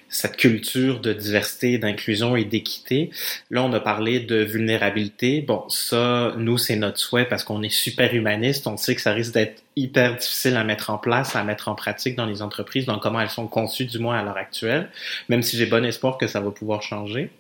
[0.09, 3.11] cette culture de diversité, d'inclusion et d'équité,
[3.51, 5.41] là, on a parlé de vulnérabilité.
[5.41, 8.67] Bon, ça, nous, c'est notre souhait parce qu'on est super humaniste.
[8.67, 11.75] On sait que ça risque d'être hyper difficile à mettre en place, à mettre en
[11.75, 14.91] pratique dans les entreprises, dans comment elles sont conçues, du moins à l'heure actuelle,
[15.29, 17.31] même si j'ai bon espoir que ça va pouvoir changer.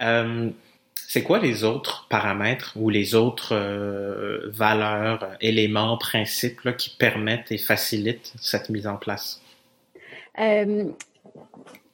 [0.00, 0.50] Euh,
[1.08, 7.52] c'est quoi les autres paramètres ou les autres euh, valeurs, éléments, principes là, qui permettent
[7.52, 9.40] et facilitent cette mise en place?
[10.38, 10.86] Euh,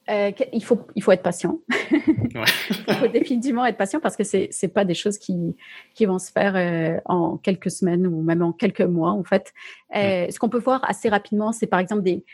[0.09, 1.59] euh, il, faut, il faut être patient.
[1.91, 5.55] il faut définitivement être patient parce que ce n'est pas des choses qui,
[5.93, 9.53] qui vont se faire en quelques semaines ou même en quelques mois, en fait.
[9.95, 12.25] Euh, ce qu'on peut voir assez rapidement, c'est par exemple des,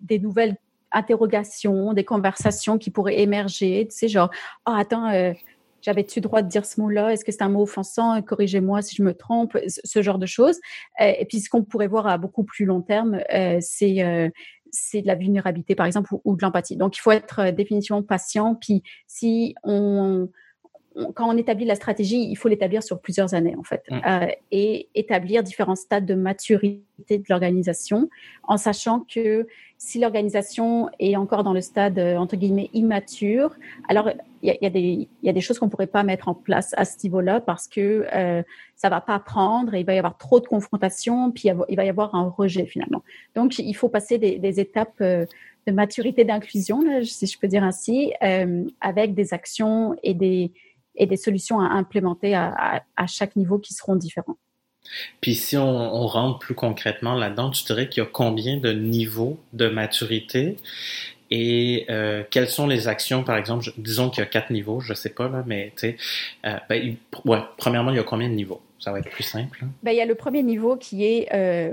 [0.00, 0.56] des nouvelles
[0.92, 3.88] interrogations, des conversations qui pourraient émerger.
[3.90, 4.30] Tu sais, genre,
[4.66, 5.34] oh, attends,
[5.84, 7.12] j'avais-tu droit de dire ce mot-là?
[7.12, 8.20] Est-ce que c'est un mot offensant?
[8.22, 10.58] Corrigez-moi si je me trompe, ce genre de choses.
[10.98, 13.20] et puis, ce qu'on pourrait voir à beaucoup plus long terme,
[13.60, 14.32] c'est
[14.74, 16.76] c'est de la vulnérabilité, par exemple, ou, de l'empathie.
[16.76, 18.54] Donc, il faut être euh, définitivement patient.
[18.54, 20.28] Puis, si on,
[21.14, 24.00] quand on établit la stratégie, il faut l'établir sur plusieurs années, en fait, mm.
[24.06, 28.08] euh, et établir différents stades de maturité de l'organisation,
[28.44, 29.46] en sachant que
[29.78, 33.54] si l'organisation est encore dans le stade, euh, entre guillemets, immature,
[33.88, 34.10] alors
[34.42, 36.96] il y, y a, des choses qu'on ne pourrait pas mettre en place à ce
[37.02, 38.42] niveau-là parce que euh,
[38.76, 41.84] ça va pas prendre et il va y avoir trop de confrontations, puis il va
[41.84, 43.02] y avoir un rejet finalement.
[43.34, 45.26] Donc, il faut passer des, des étapes euh,
[45.66, 50.52] de maturité d'inclusion, si je peux dire ainsi, euh, avec des actions et des,
[50.96, 54.36] et des solutions à implémenter à, à, chaque niveau qui seront différents.
[55.20, 58.72] Puis si on, on rentre plus concrètement là-dedans, tu dirais qu'il y a combien de
[58.72, 60.56] niveaux de maturité
[61.30, 64.92] et euh, quelles sont les actions, par exemple, disons qu'il y a quatre niveaux, je
[64.94, 65.96] sais pas là, mais tu sais,
[66.46, 68.60] euh, ben, ouais, premièrement, il y a combien de niveaux?
[68.78, 69.60] Ça va être plus simple.
[69.64, 69.68] Hein?
[69.82, 71.72] Ben, il y a le premier niveau qui est, euh,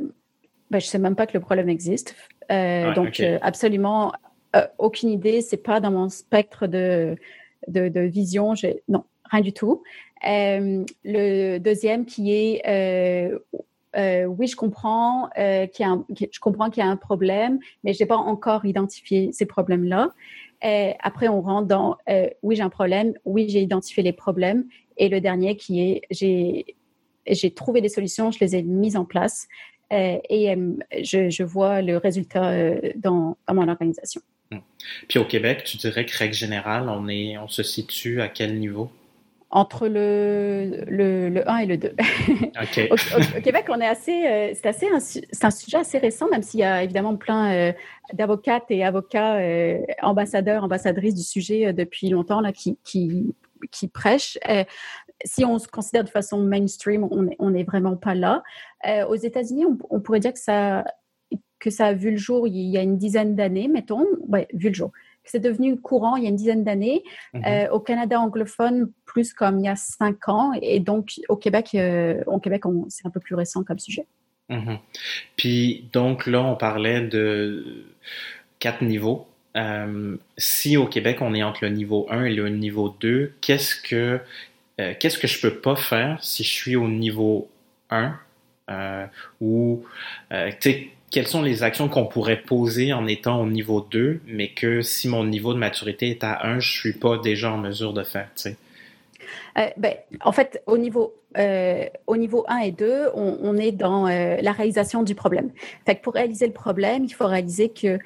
[0.72, 2.16] ben, je sais même pas que le problème existe,
[2.52, 4.14] euh, donc absolument
[4.78, 7.16] aucune idée, c'est pas dans mon spectre de
[7.68, 8.56] de, de vision,
[8.88, 9.82] non, rien du tout.
[10.24, 12.62] le deuxième qui est
[13.96, 19.32] euh, oui, je comprends euh, qu'il y a un, problème, mais j'ai pas encore identifié
[19.34, 20.14] ces problèmes-là.
[20.64, 24.66] Euh, après, on rentre dans euh, oui, j'ai un problème, oui, j'ai identifié les problèmes,
[24.98, 26.02] et le dernier qui est
[27.28, 29.48] j'ai trouvé des solutions, je les ai mises en place,
[29.94, 30.56] euh, et
[31.04, 34.22] je, vois le résultat dans, dans mon organisation.
[34.52, 34.58] Mmh.
[35.08, 38.90] Puis au Québec, tu dirais que règle générale, on se situe à quel niveau?
[39.52, 41.90] Entre le, le, le 1 et le 2.
[42.92, 44.88] au, Québec, on est assez, euh, c'est assez,
[45.32, 47.74] c'est un sujet assez récent, même s'il y a évidemment plein euh,
[48.14, 53.36] d'avocates et avocats, euh, ambassadeurs, ambassadrices du sujet depuis longtemps là, qui, qui,
[53.72, 54.40] qui prêchent.
[55.26, 58.44] si on se considère de façon mainstream, on n'est vraiment pas là.
[59.10, 60.86] aux États-Unis, on, on, pourrait dire que ça,
[61.60, 64.70] que ça a vu le jour il y a une dizaine d'années, mettons, ouais, vu
[64.70, 64.92] le jour
[65.24, 67.04] c'est devenu courant il y a une dizaine d'années.
[67.34, 67.44] Mhm.
[67.46, 70.52] Euh, au Canada anglophone, plus comme il y a cinq ans.
[70.62, 74.08] Et donc, au Québec, euh, au Québec c'est un peu plus récent comme sujet.
[74.50, 74.80] Mhm.
[75.38, 77.86] Puis, donc là, on parlait de
[78.60, 79.28] quatre niveaux.
[79.58, 83.76] Euh, si au Québec, on est entre le niveau 1 et le niveau 2, qu'est-ce
[83.76, 84.20] que,
[85.00, 87.50] qu'est-ce que je peux pas faire si je suis au niveau
[87.90, 88.18] 1
[89.42, 89.84] ou,
[90.32, 94.54] tu sais, quelles sont les actions qu'on pourrait poser en étant au niveau 2, mais
[94.54, 97.94] que si mon niveau de maturité est à 1, je suis pas déjà en mesure
[97.94, 98.58] de faire, tu sais?
[99.58, 103.72] Euh, ben, en fait, au niveau, euh, au niveau 1 et 2, on, on est
[103.74, 105.52] dans euh, la réalisation du problème.
[105.86, 108.00] Fait que pour réaliser le problème, il faut réaliser que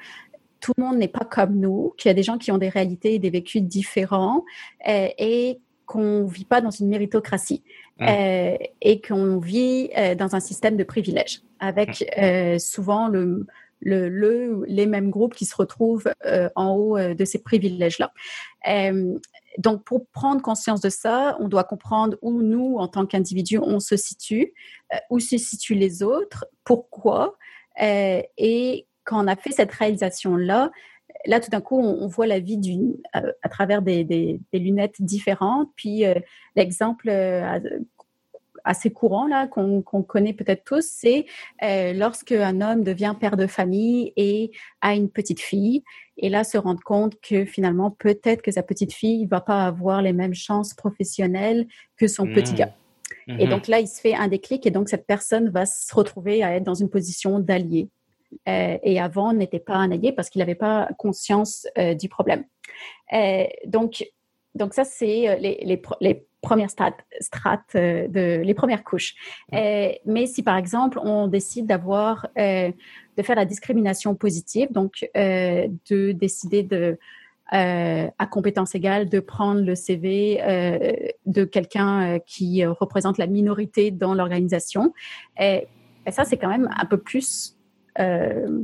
[0.60, 2.68] tout le monde n'est pas comme nous, qu'il y a des gens qui ont des
[2.68, 4.44] réalités et des vécus différents
[4.84, 7.62] et qu'on ne vit pas dans une méritocratie.
[8.00, 12.20] Et qu'on vit dans un système de privilèges, avec mmh.
[12.22, 13.46] euh, souvent le,
[13.80, 16.10] le, le, les mêmes groupes qui se retrouvent
[16.54, 18.12] en haut de ces privilèges-là.
[19.58, 23.80] donc, pour prendre conscience de ça, on doit comprendre où nous, en tant qu'individus, on
[23.80, 24.54] se situe,
[25.10, 27.36] où se situent les autres, pourquoi,
[27.78, 30.70] et quand on a fait cette réalisation-là,
[31.26, 34.58] là, tout d'un coup, on, voit la vie d'une, euh, à, travers des, des, des,
[34.58, 35.70] lunettes différentes.
[35.76, 36.14] Puis euh,
[36.54, 37.58] l'exemple euh,
[38.66, 41.26] assez courant là qu'on connaît peut-être tous, c'est
[41.62, 44.50] lorsque un homme devient père de famille et
[44.80, 45.82] a une petite fille,
[46.18, 50.02] et là se rendre compte que finalement peut-être que sa petite fille va pas avoir
[50.02, 52.56] les mêmes chances professionnelles que son petit mmh.
[52.56, 52.74] gars.
[53.28, 53.50] Et mmh.
[53.50, 56.54] donc là, il se fait un déclic et donc cette personne va se retrouver à
[56.54, 57.88] être dans une position d'allié.
[58.48, 62.44] Euh, et avant n'était pas un allié parce qu'il n'avait pas conscience euh, du problème.
[63.12, 64.04] Euh, donc,
[64.54, 69.14] donc ça, c'est les, les, les, premières strates, strates de, les premières couches.
[69.52, 76.62] mais si par exemple on décide d'avoir, de faire la discrimination positive, donc de décider
[76.62, 76.98] de
[77.52, 80.40] à compétence égale de prendre le CV
[81.26, 84.92] de quelqu'un qui représente la minorité dans l'organisation.
[85.40, 85.66] Et,
[86.06, 87.56] et ça, c'est quand même un peu plus
[87.98, 88.62] euh,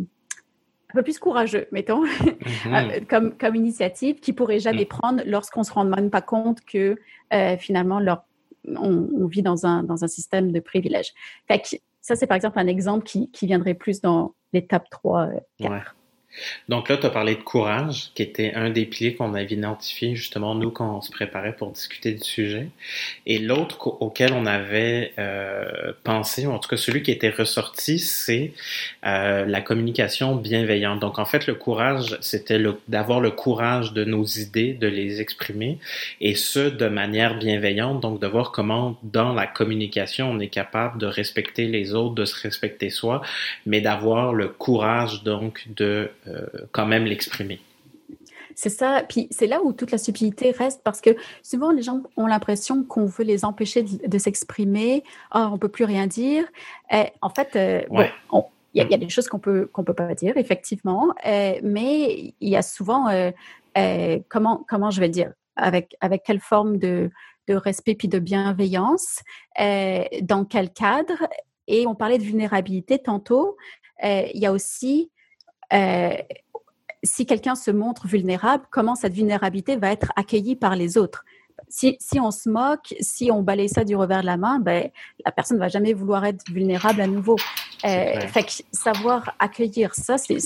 [0.93, 2.03] un peu plus courageux, mettons,
[2.67, 2.75] mhm.
[2.75, 4.89] euh, comme, comme initiative, qui pourrait jamais mhm.
[4.89, 6.97] prendre lorsqu'on se rend même pas compte que
[7.33, 8.25] euh, finalement leur,
[8.69, 11.13] on, vit dans un, dans un système de privilèges.
[11.49, 15.31] Fait que ça, c'est par exemple un exemple qui, qui viendrait plus dans l'étape 3,
[15.59, 15.97] 4.
[16.69, 20.15] Donc là, tu as parlé de courage, qui était un des piliers qu'on avait identifié
[20.15, 22.69] justement, nous, quand on se préparait pour discuter du sujet.
[23.27, 27.99] Et l'autre auquel on avait euh, pensé, ou en tout cas celui qui était ressorti,
[27.99, 28.53] c'est
[29.05, 31.01] euh, la communication bienveillante.
[31.01, 35.79] Donc en fait, le courage, c'était d'avoir le courage de nos idées, de les exprimer,
[36.21, 40.99] et ce, de manière bienveillante, donc de voir comment dans la communication, on est capable
[40.99, 43.23] de respecter les autres, de se respecter soi,
[43.67, 46.11] mais d'avoir le courage donc de
[46.73, 47.61] quand même l'exprimer.
[48.55, 49.03] C'est ça.
[49.09, 51.11] Puis c'est là où toute la subtilité reste parce que
[51.43, 55.05] souvent les gens ont l'impression qu'on veut les empêcher de, s'exprimer.
[55.35, 56.45] Oh, on peut plus rien dire.
[56.91, 57.83] Et en fait, euh,
[58.75, 62.49] il y, a des choses qu'on peut qu'on peut pas dire effectivement, euh, mais il
[62.49, 63.09] y a souvent
[64.29, 65.33] comment comment je vais dire?
[65.57, 67.11] Avec avec quelle forme de
[67.49, 69.23] de respect puis de bienveillance,
[69.59, 71.27] dans quel cadre?
[71.69, 73.57] Et on parlait de vulnérabilité tantôt.
[74.03, 75.11] il y a aussi
[75.73, 76.17] euh,
[77.03, 81.25] si quelqu'un se montre vulnérable, comment cette vulnérabilité va être accueillie par les autres?
[81.69, 84.91] Si, si, on se moque, si on balaye ça du revers de la main, ben,
[85.25, 87.37] la personne ne va jamais vouloir être vulnérable à nouveau.
[87.85, 90.39] Euh, fait que savoir accueillir ça, c'est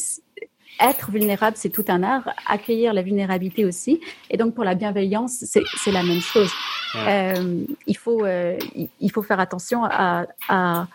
[0.81, 2.29] être vulnérable, c'est tout un art.
[2.47, 4.01] Accueillir la vulnérabilité aussi.
[4.31, 6.51] Et donc pour la bienveillance, c'est la même chose.
[6.95, 8.57] Euh, il faut euh,
[9.01, 10.87] il faut faire attention à, à,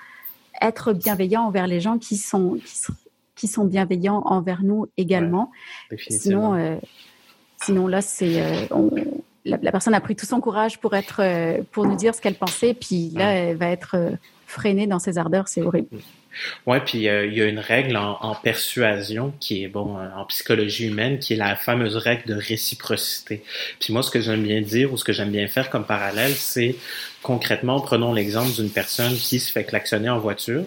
[0.62, 2.94] être bienveillant envers les gens qui sont qui sont
[3.41, 5.49] qui sont bienveillants envers nous également.
[6.10, 6.75] sinon, euh,
[7.60, 8.67] sinon là, c'est euh,
[9.45, 12.36] la, personne a pris tout son courage pour être, euh, pour nous dire ce qu'elle
[12.36, 13.97] pensait, puis là, elle va être
[14.45, 15.47] freinée dans ses ardeurs.
[15.47, 15.88] C'est horrible.
[16.67, 21.17] Ouais, puis il y a une règle en, persuasion qui est bon en psychologie humaine,
[21.17, 23.43] qui est la fameuse règle de réciprocité.
[23.80, 26.34] Puis moi, ce que j'aime bien dire ou ce que j'aime bien faire comme parallèle,
[26.36, 26.75] c'est
[27.23, 30.63] concrètement, prenons l'exemple d'une personne qui se fait klaxonner en voiture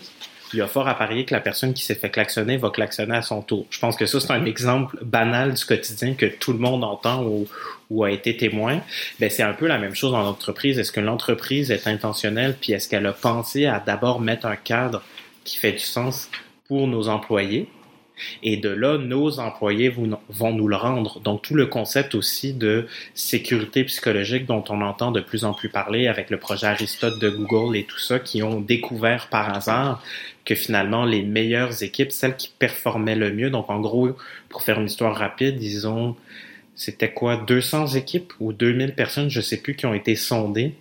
[0.54, 3.16] il y a fort à parier que la personne qui s'est fait klaxonner va klaxonner
[3.16, 3.66] à son tour.
[3.70, 7.24] Je pense que ça, c'est un exemple banal du quotidien que tout le monde entend
[7.24, 8.80] ou, a été témoin.
[9.20, 10.78] Ben, c'est un peu la même chose dans l'entreprise.
[10.80, 15.02] Est-ce que l'entreprise est intentionnelle, puis est-ce qu'elle a pensé à d'abord mettre un cadre
[15.44, 16.30] qui fait du sens
[16.66, 17.68] pour nos employés,
[18.42, 19.92] et de là, nos employés
[20.28, 21.20] vont nous le rendre.
[21.20, 25.68] Donc, tout le concept aussi de sécurité psychologique dont on entend de plus en plus
[25.68, 30.02] parler avec le projet Aristote de Google et tout ça, qui ont découvert par hasard
[30.44, 34.11] que finalement, les meilleures équipes, celles qui performaient le mieux, donc en gros,
[34.48, 36.16] pour faire une histoire rapide, ils ont,
[36.74, 40.74] c'était quoi, 200 équipes ou 2000 personnes, je sais plus, qui ont été sondées.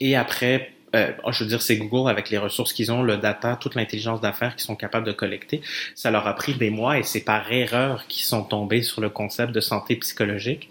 [0.00, 3.18] Et après euh, oh, je veux dire, c'est Google avec les ressources qu'ils ont, le
[3.18, 5.60] data, toute l'intelligence d'affaires qu'ils sont capables de collecter.
[5.94, 9.10] Ça leur a pris des mois et c'est par erreur qu'ils sont tombés sur le
[9.10, 10.70] concept de santé psychologique,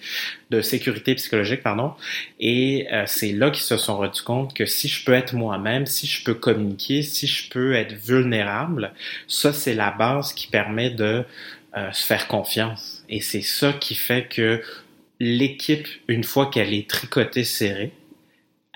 [0.49, 1.93] de sécurité psychologique, pardon.
[2.39, 5.85] Et euh, c'est là qu'ils se sont rendus compte que si je peux être moi-même,
[5.85, 8.93] si je peux communiquer, si je peux être vulnérable,
[9.27, 11.23] ça c'est la base qui permet de
[11.75, 13.03] euh, se faire confiance.
[13.09, 14.61] Et c'est ça qui fait que
[15.19, 17.91] l'équipe, une fois qu'elle est tricotée serrée,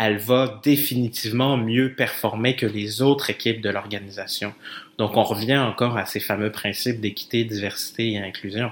[0.04, 4.52] elle va définitivement mieux performer que les autres équipes de l'organisation.
[4.98, 8.72] Donc, on revient encore à ces fameux principes d'équité, diversité et inclusion.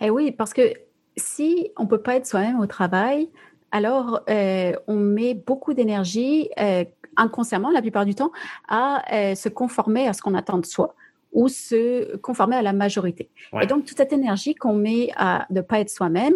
[0.00, 0.72] Eh oui, parce que
[1.18, 3.28] si on peut pas être soi-même au travail,
[3.70, 6.86] alors euh, on met beaucoup d'énergie, euh,
[7.18, 8.32] inconsciemment la plupart du temps,
[8.66, 10.94] à euh, se conformer à ce qu'on attend de soi
[11.32, 13.28] ou se conformer à la majorité.
[13.60, 16.34] Et donc, toute cette énergie qu'on met à ne pas être soi-même,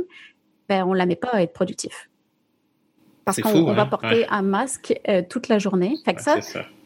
[0.68, 2.10] ben, on la met pas à être productif
[3.26, 3.86] parce qu'on va hein.
[3.86, 5.96] porter un masque euh, toute la journée.
[6.04, 6.36] Fait que ça,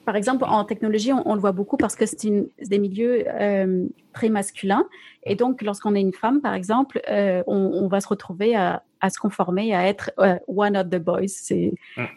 [0.06, 4.30] par exemple, en technologie, on, le voit beaucoup parce que c'est des milieux euh, très
[4.30, 4.86] masculins.
[5.24, 9.18] Et donc, lorsqu'on est une femme, par exemple, euh, on, va se retrouver à, se
[9.18, 10.10] conformer à être
[10.48, 11.28] one of the boys.
[11.28, 11.74] C'est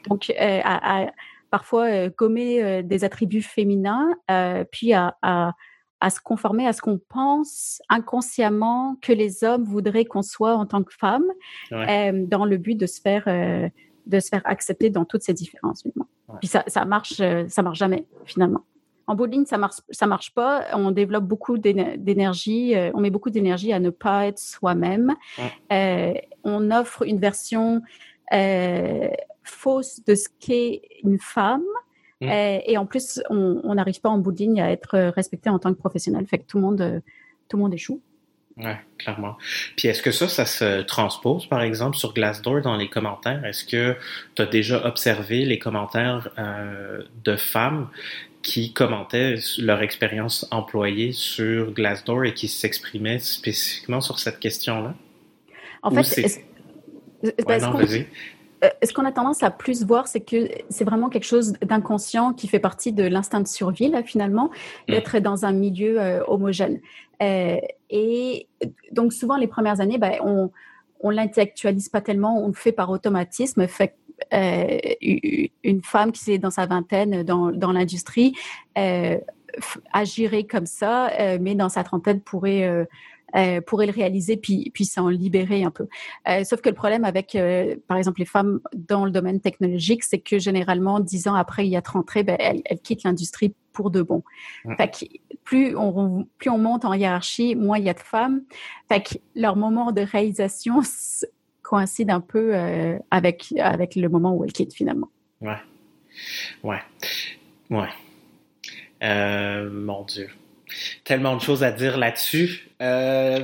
[0.07, 1.11] donc à,
[1.51, 4.07] parfois gommer des attributs féminins,
[4.71, 10.21] puis à, à se conformer à ce qu'on pense inconsciemment que les hommes voudraient qu'on
[10.21, 11.25] soit en tant que femme,
[11.71, 13.27] dans le but de se faire
[14.05, 15.83] de se faire accepter dans toutes ces différences.
[16.39, 18.61] Puis ça, ça marche, euh, ça marche jamais finalement.
[19.05, 20.65] En bout de ligne, ça marche, ça marche pas.
[20.73, 25.13] On développe beaucoup d'énergie, euh, on met beaucoup d'énergie à ne pas être soi-même.
[25.71, 26.13] Euh,
[26.43, 27.81] on offre une version
[29.43, 31.63] fausse de ce qu'est une femme.
[32.21, 35.73] et en plus, on n'arrive pas en bout de ligne à être respecté en tant
[35.73, 36.25] que professionnel.
[36.25, 37.01] Fait que tout le monde,
[37.49, 38.01] tout le monde échoue.
[38.57, 39.37] Oui, clairement.
[39.75, 43.43] Puis est-ce que ça, ça se transpose, par exemple, sur Glassdoor dans les commentaires?
[43.45, 43.95] Est-ce que
[44.35, 47.89] tu as déjà observé les commentaires euh, de femmes
[48.43, 54.93] qui commentaient leur expérience employée sur Glassdoor et qui s'exprimaient spécifiquement sur cette question-là?
[55.81, 56.43] En fait,
[57.23, 58.07] ouais, non, vas-y.
[58.83, 62.47] Ce qu'on a tendance à plus voir, c'est que c'est vraiment quelque chose d'inconscient qui
[62.47, 64.91] fait partie de l'instinct de survie, là, finalement, mmh.
[64.91, 66.79] d'être dans un milieu homogène.
[67.19, 68.47] et
[68.91, 70.51] donc, souvent, les premières années, ben, on
[71.03, 73.67] on l'intellectualise pas tellement, on le fait par automatisme.
[73.67, 73.95] Fait
[74.33, 74.77] euh,
[75.63, 78.33] une femme qui est dans sa vingtaine dans, dans l'industrie
[78.77, 79.17] euh,
[79.91, 82.87] agirait comme ça, euh, mais dans sa trentaine pourrait
[83.35, 85.87] euh, pourrait le réaliser puis, puis s'en libérer un peu.
[86.27, 90.03] Euh, sauf que le problème avec, euh, par exemple, les femmes dans le domaine technologique,
[90.03, 93.89] c'est que généralement, dix ans après y être rentrées, ben, elles, elles quittent l'industrie pour
[93.89, 94.23] de bon.
[94.77, 95.05] Fait que
[95.43, 98.43] plus on, plus on monte en hiérarchie, moins il y a de femmes.
[98.87, 100.81] Fait que leur moment de réalisation
[101.61, 105.09] coïncide un peu euh, avec, avec le moment où elles quittent finalement.
[105.41, 105.57] Ouais.
[106.63, 106.81] Ouais.
[107.69, 107.89] Ouais.
[109.01, 110.29] Euh, mon Dieu
[111.03, 112.67] tellement de choses à dire là-dessus.
[112.81, 113.39] Euh,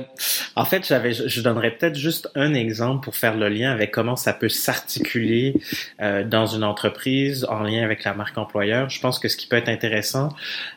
[0.54, 4.16] en fait, j'avais, je donnerais peut-être juste un exemple pour faire le lien avec comment
[4.16, 5.54] ça peut s'articuler
[6.00, 8.90] euh, dans une entreprise en lien avec la marque employeur.
[8.90, 10.28] Je pense que ce qui peut être intéressant,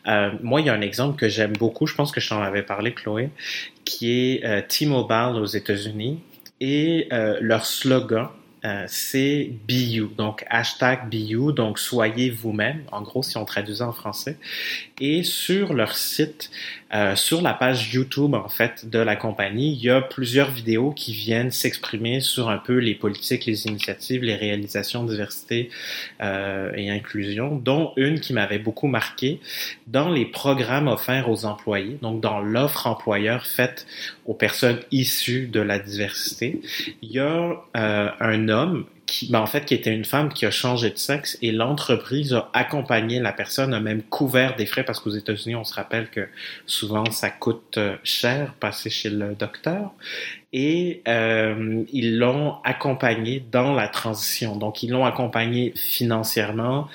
[0.08, 1.88] euh, moi, il y a un exemple que j'aime beaucoup.
[1.88, 3.30] Je pense que je t'en avais parlé, Chloé,
[3.84, 6.22] qui est T-Mobile aux États-Unis
[6.62, 7.10] et
[7.42, 8.30] leur slogan
[8.66, 13.94] euh, c'est Be donc hashtag Be donc soyez vous-même, en gros si on traduisait en
[13.94, 14.38] français.
[15.00, 16.50] Et sur leur site,
[16.94, 20.92] euh, sur la page YouTube en fait de la compagnie, il y a plusieurs vidéos
[20.92, 25.70] qui viennent s'exprimer sur un peu les politiques, les initiatives, les réalisations diversité
[26.22, 29.40] euh, et inclusion, dont une qui m'avait beaucoup marqué
[29.88, 33.88] dans les programmes offerts aux employés, donc dans l'offre employeur faite
[34.26, 36.62] aux personnes issues de la diversité.
[37.02, 38.86] Il y a euh, un homme
[39.30, 42.50] ben en fait, qui était une femme qui a changé de sexe et l'entreprise a
[42.54, 46.28] accompagné la personne, a même couvert des frais parce qu'aux États-Unis, on se rappelle que
[46.66, 49.92] souvent ça coûte euh, cher passer chez le docteur
[50.52, 54.56] et euh, ils l'ont accompagné dans la transition.
[54.56, 56.88] Donc, ils l'ont accompagné financièrement,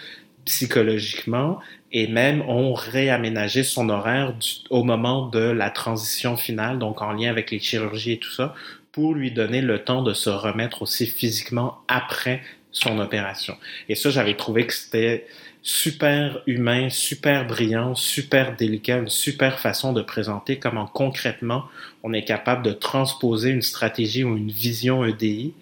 [0.45, 1.61] psychologiquement
[1.91, 4.35] et même ont réaménagé son horaire
[4.71, 8.55] au moment de la transition finale, donc en lien avec les chirurgies et tout ça,
[8.93, 13.57] pour lui donner le temps de se remettre aussi physiquement après son opération.
[13.89, 15.27] Et ça, j'avais trouvé que c'était
[15.63, 21.65] super humain, super brillant, super délicat, une super façon de présenter comment concrètement
[22.03, 25.53] on est capable de transposer une stratégie ou une vision EDI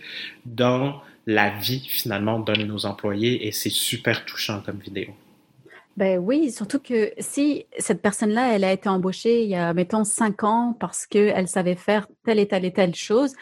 [0.45, 5.09] dans la vie finalement de nos employés et c'est super touchant comme vidéo.
[5.97, 10.05] Ben oui, surtout que si cette personne-là, elle a été embauchée il y a, mettons,
[10.05, 13.33] cinq ans parce qu'elle savait faire telle et telle et telle chose,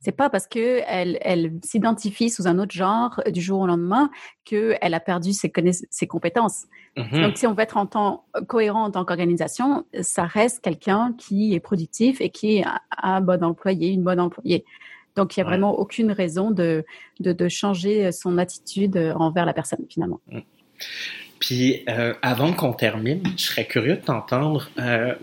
[0.00, 4.10] c'est pas parce que elle, elle s'identifie sous un autre genre du jour au lendemain
[4.44, 5.50] qu'elle a perdu ses,
[5.88, 6.66] ses compétences.
[6.98, 7.22] Mm-hmm.
[7.22, 11.54] Donc, si on veut être en temps cohérent en tant qu'organisation, ça reste quelqu'un qui
[11.54, 12.64] est productif et qui est
[12.98, 14.66] un bon employé, une bonne employée.
[15.16, 16.84] Donc, il n'y a vraiment aucune raison de,
[17.20, 20.20] de, de, changer son attitude envers la personne, finalement.
[20.30, 20.40] Mm.
[21.38, 24.70] Puis euh, avant qu'on termine, je serais curieux de t'entendre.
[24.78, 25.14] Euh,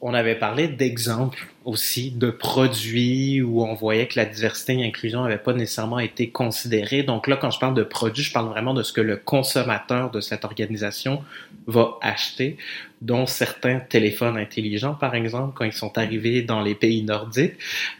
[0.00, 5.22] on avait parlé d'exemples aussi de produits où on voyait que la diversité et l'inclusion
[5.22, 7.02] n'avaient pas nécessairement été considérées.
[7.02, 10.10] Donc là, quand je parle de produits, je parle vraiment de ce que le consommateur
[10.10, 11.22] de cette organisation
[11.66, 12.58] va acheter,
[13.02, 17.54] dont certains téléphones intelligents, par exemple, quand ils sont arrivés dans les pays nordiques.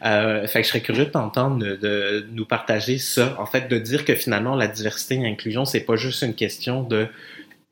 [0.05, 3.69] Euh, fait que je serais curieux de t'entendre de, de, nous partager ça, en fait,
[3.69, 7.09] de dire que finalement la diversité et l'inclusion, c'est pas juste une question de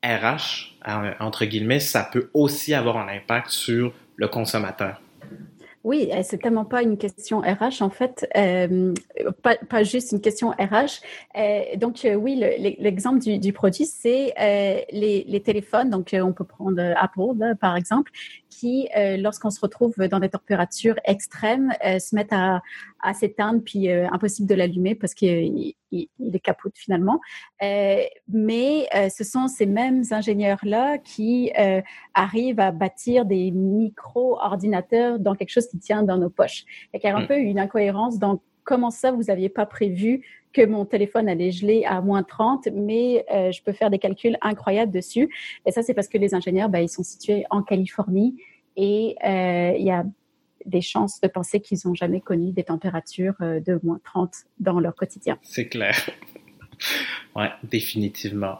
[0.03, 0.73] RH,
[1.19, 5.01] entre guillemets, ça peut aussi avoir un impact sur le consommateur?
[5.87, 8.93] Oui, euh, c'est tellement pas une question RH en fait, euh,
[9.41, 10.99] pas, pas, juste une question RH.
[11.37, 12.43] Euh, donc oui,
[12.77, 14.33] l'exemple du, du, produit, c'est
[14.91, 15.89] les, les, téléphones.
[15.89, 18.11] Donc on peut prendre Apple par exemple,
[18.49, 22.61] qui, euh, lorsqu'on se retrouve dans des températures extrêmes, euh, se mettent à,
[23.01, 27.21] à s'éteindre, puis euh, impossible de l'allumer parce qu'il il, est capote finalement.
[27.61, 31.51] mais ce sont ces mêmes ingénieurs-là qui
[32.13, 36.65] arrivent à bâtir des micro-ordinateurs dans quelque chose qui tient dans nos poches.
[36.93, 37.27] Il y a un mm.
[37.27, 40.25] peu une incohérence dans comment ça, vous n'aviez pas prévu
[40.57, 44.37] que mon téléphone allait geler à moins 30, mais euh, je peux faire des calculs
[44.41, 45.29] incroyables dessus.
[45.67, 48.41] Et ça, c'est parce que les ingénieurs, ben, ils sont situés en Californie
[48.75, 50.03] et euh, il y a
[50.65, 54.79] des chances de penser qu'ils n'ont jamais connu des températures euh, de moins 30 dans
[54.79, 55.37] leur quotidien.
[55.43, 55.95] C'est clair.
[57.35, 58.57] ouais, définitivement.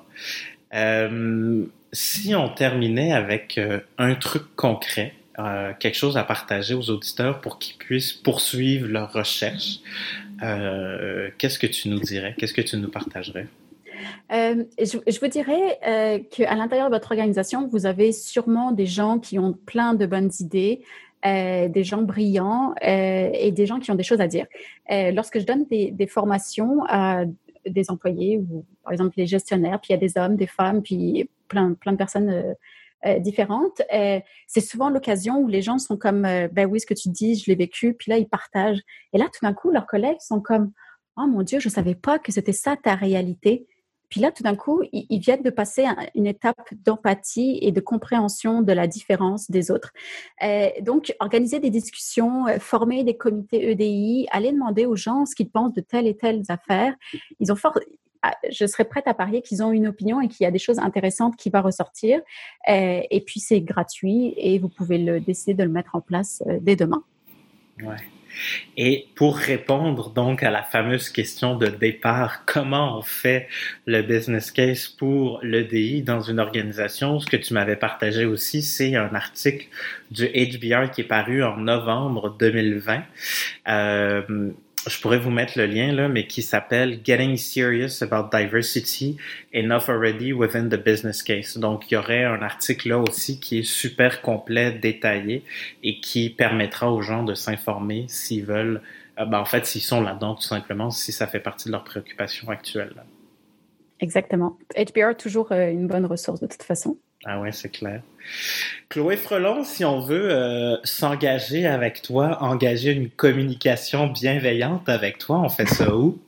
[1.92, 3.60] si on terminait avec
[3.98, 9.14] un truc concret, euh, quelque chose à partager aux auditeurs pour qu'ils puissent poursuivre leur
[9.14, 9.82] recherche,
[10.42, 12.34] euh, qu'est-ce que tu nous dirais?
[12.38, 13.46] Qu'est-ce que tu nous partagerais?
[14.32, 15.80] Euh, je, vous dirais
[16.32, 20.32] qu'à l'intérieur de votre organisation, vous avez sûrement des gens qui ont plein de bonnes
[20.40, 20.82] idées,
[21.24, 24.48] des gens brillants et des gens qui ont des choses à dire.
[24.90, 27.26] lorsque je donne des, des formations à
[27.68, 30.82] des employés ou par exemple les gestionnaires, puis il y a des hommes, des femmes,
[30.82, 32.56] puis plein, plein de personnes
[33.06, 33.82] euh, différentes.
[34.48, 37.46] c'est souvent l'occasion où les gens sont comme, ben oui, ce que tu dis, je
[37.48, 38.82] l'ai vécu, puis là, ils partagent.
[39.14, 40.72] Et là, tout d'un coup, leurs collègues sont comme,
[41.18, 43.68] oh mon Dieu, je ne savais pas que c'était ça ta réalité.
[44.10, 45.86] Puis là, tout d'un coup, ils, viennent de passer
[46.16, 49.92] une étape d'empathie et de compréhension de la différence des autres.
[50.44, 55.36] Euh, donc, organiser des discussions, euh, former des comités EDI, aller demander aux gens ce
[55.36, 56.96] qu'ils pensent de telle et telle affaire.
[57.40, 57.82] Ils ont fort, ah,
[58.50, 60.80] je serais prête à parier qu'ils ont une opinion et qu'il y a des choses
[60.80, 62.20] intéressantes qui vont ressortir.
[62.70, 66.76] Euh, et puis, c'est gratuit et vous pouvez décider de le mettre en place dès
[66.76, 67.04] demain.
[67.84, 67.96] Ouais.
[68.76, 73.48] Et pour répondre donc à la fameuse question de départ, comment on fait
[73.86, 78.96] le business case pour l'EDI dans une organisation, ce que tu m'avais partagé aussi, c'est
[78.96, 79.68] un article
[80.12, 83.04] du HBR qui est paru en novembre 2020.
[83.68, 84.52] Euh,
[84.88, 89.18] je pourrais vous mettre le lien là, mais qui s'appelle Getting Serious About Diversity
[89.54, 91.58] Enough Already Within the Business Case.
[91.58, 95.44] Donc, il y aurait un article là aussi qui est super complet, détaillé
[95.84, 98.82] et qui permettra aux gens de s'informer s'ils veulent,
[99.20, 101.84] euh, ben, en fait, s'ils sont là-dedans tout simplement, si ça fait partie de leurs
[101.84, 103.04] préoccupations actuelles.
[104.00, 104.58] Exactement.
[104.76, 106.98] HBR, toujours euh, une bonne ressource de toute façon.
[107.26, 108.02] Ah ouais, c'est clair.
[108.90, 115.40] Chloé Frelon, si on veut euh, s'engager avec toi, engager une communication bienveillante avec toi,
[115.40, 116.22] on fait ça où?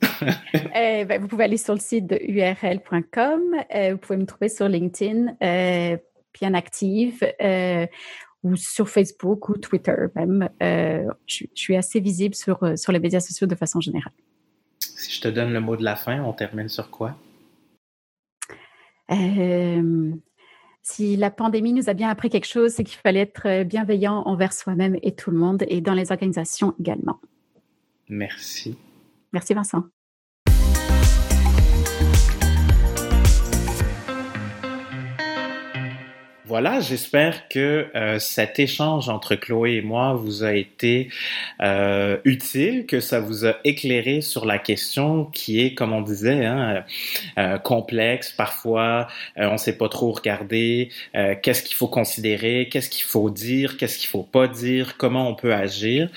[0.74, 3.40] Eh ben, vous pouvez aller sur le site de url.com.
[3.74, 5.96] Euh, vous pouvez me trouver sur LinkedIn, euh,
[6.38, 7.24] bien active,
[8.42, 10.48] ou sur Facebook ou Twitter même.
[10.60, 14.12] Je, suis assez visible sur, sur les médias sociaux de façon générale.
[14.78, 17.16] Si je te donne le mot de la fin, on termine sur quoi?
[20.82, 24.22] Si la pandémie nous a bien appris quelque chose, c'est qu'il fallait être euh, bienveillant
[24.26, 27.20] envers soi-même et tout le monde et dans les organisations également.
[28.08, 28.76] Merci.
[29.32, 29.84] Merci Vincent.
[36.50, 41.08] Voilà, j'espère que euh, cet échange entre Chloé et moi vous a été
[41.62, 46.44] euh, utile, que ça vous a éclairé sur la question qui est, comme on disait,
[46.44, 46.84] hein,
[47.38, 48.32] euh, complexe.
[48.32, 50.90] Parfois, on ne sait pas trop regarder.
[51.14, 55.36] qu'est-ce qu'il faut considérer, qu'est-ce qu'il faut dire, qu'est-ce qu'il faut pas dire, comment on
[55.36, 56.10] peut agir.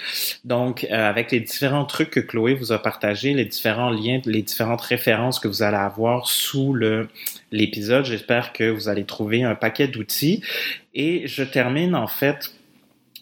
[0.45, 4.81] Donc, avec les différents trucs que Chloé vous a partagés, les différents liens, les différentes
[4.81, 7.07] références que vous allez avoir sous le
[7.53, 8.03] l'épisode.
[8.03, 10.41] J'espère que vous allez trouver un paquet d'outils.
[10.93, 12.51] Et je termine en fait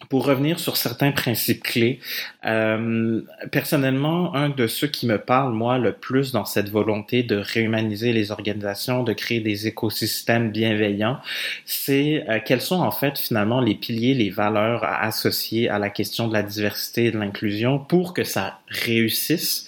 [0.08, 2.00] pour revenir sur certains principes clés,
[2.44, 7.36] euh, personnellement, un de ceux qui me parle, moi, le plus dans cette volonté de
[7.36, 11.18] réhumaniser les organisations, de créer des écosystèmes bienveillants,
[11.64, 15.88] c'est euh, quels sont en fait finalement les piliers, les valeurs à associer à la
[15.88, 19.66] question de la diversité et de l'inclusion pour que ça réussisse.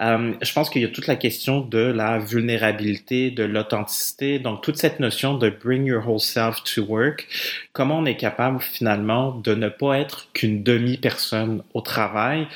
[0.00, 4.62] Euh, je pense qu'il y a toute la question de la vulnérabilité, de l'authenticité, donc
[4.62, 7.26] toute cette notion de bring your whole self to work.
[7.72, 12.46] Comment on est capable finalement de ne pas être qu'une demi-personne au travail,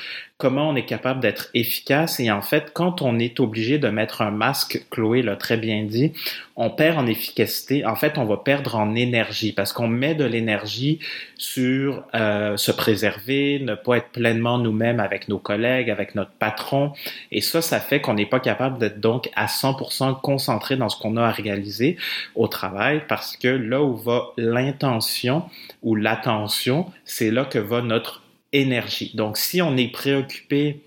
[0.41, 2.19] comment on est capable d'être efficace.
[2.19, 5.83] Et en fait, quand on est obligé de mettre un masque, Chloé l'a très bien
[5.83, 6.13] dit,
[6.55, 7.85] on perd en efficacité.
[7.85, 10.97] En fait, on va perdre en énergie parce qu'on met de l'énergie
[11.37, 16.93] sur euh, se préserver, ne pas être pleinement nous-mêmes avec nos collègues, avec notre patron.
[17.31, 20.97] Et ça, ça fait qu'on n'est pas capable d'être donc à 100% concentré dans ce
[20.99, 21.97] qu'on a à réaliser
[22.33, 25.43] au travail parce que là où va l'intention
[25.83, 28.23] ou l'attention, c'est là que va notre
[28.53, 29.11] énergie.
[29.15, 30.81] Donc, si on est préoccupé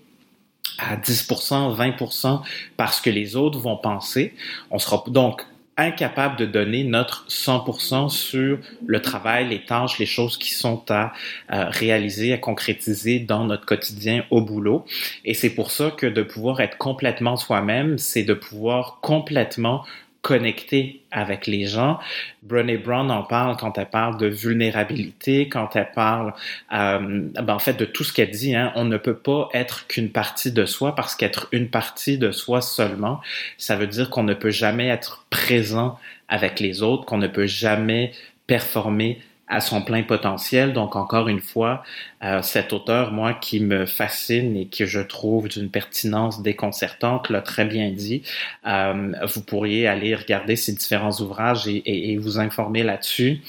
[0.77, 2.41] à 10%, 20%
[2.77, 4.33] parce que les autres vont penser,
[4.71, 5.45] on sera donc
[5.77, 11.11] incapable de donner notre 100% sur le travail, les tâches, les choses qui sont à
[11.49, 14.85] réaliser, à concrétiser dans notre quotidien au boulot.
[15.25, 19.83] Et c'est pour ça que de pouvoir être complètement soi-même, c'est de pouvoir complètement
[20.25, 21.99] connecter avec les gens.
[22.41, 26.33] Brené Brown en parle quand elle parle de vulnérabilité, quand elle parle
[26.73, 28.55] euh, ben en fait de tout ce qu'elle dit.
[28.55, 28.71] Hein.
[28.73, 32.61] On ne peut pas être qu'une partie de soi parce qu'être une partie de soi
[32.61, 33.21] seulement,
[33.59, 37.45] ça veut dire qu'on ne peut jamais être présent avec les autres, qu'on ne peut
[37.45, 38.11] jamais
[38.47, 40.73] performer à son plein potentiel.
[40.73, 41.83] Donc, encore une fois,
[42.23, 47.41] euh, cet auteur, moi, qui me fascine et que je trouve d'une pertinence déconcertante, l'a
[47.41, 48.23] très bien dit.
[48.65, 53.41] Euh, vous pourriez aller regarder ses différents ouvrages et, vous informer là-dessus.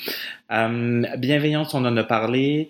[0.50, 2.68] Euh, bienveillance, on en a parlé.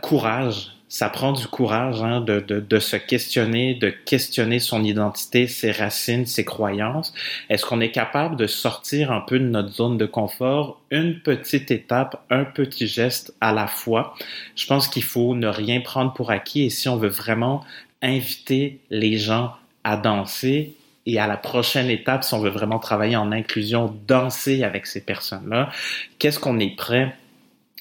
[0.00, 5.46] Courage, ça prend du courage hein, de, de, de, se questionner, de questionner son identité,
[5.46, 7.12] ses racines, ses croyances.
[7.50, 11.70] Est-ce qu'on est capable de sortir un peu de notre zone de confort, une petite
[11.70, 14.14] étape, un petit geste à la fois?
[14.56, 17.64] Je pense qu'il faut ne rien prendre pour acquis et si on veut vraiment
[18.00, 19.52] inviter les gens
[19.84, 20.74] à danser,
[21.08, 25.00] et à la prochaine étape, si on veut vraiment travailler en inclusion, danser avec ces
[25.00, 25.70] personnes-là,
[26.18, 27.16] qu'est-ce qu'on est prêt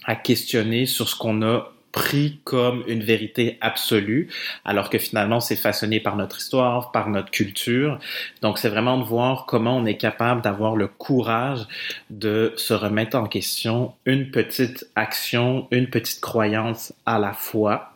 [0.06, 4.30] à questionner sur ce qu'on a pris comme une vérité absolue,
[4.66, 7.98] alors que finalement c'est façonné par notre histoire, par notre culture.
[8.44, 11.66] Donc c'est vraiment de voir comment on est capable d'avoir le courage
[12.12, 17.94] de se remettre en question une petite action, une petite croyance à la fois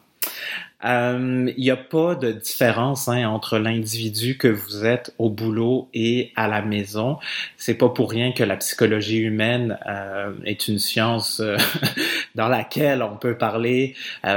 [0.84, 5.90] euh, il n'y a pas de différence hein, entre l'individu que vous êtes au boulot
[5.94, 7.18] et à la maison.
[7.58, 11.58] C'est pas pour rien que la psychologie humaine euh, est une science euh,
[12.36, 13.96] dans laquelle on peut parler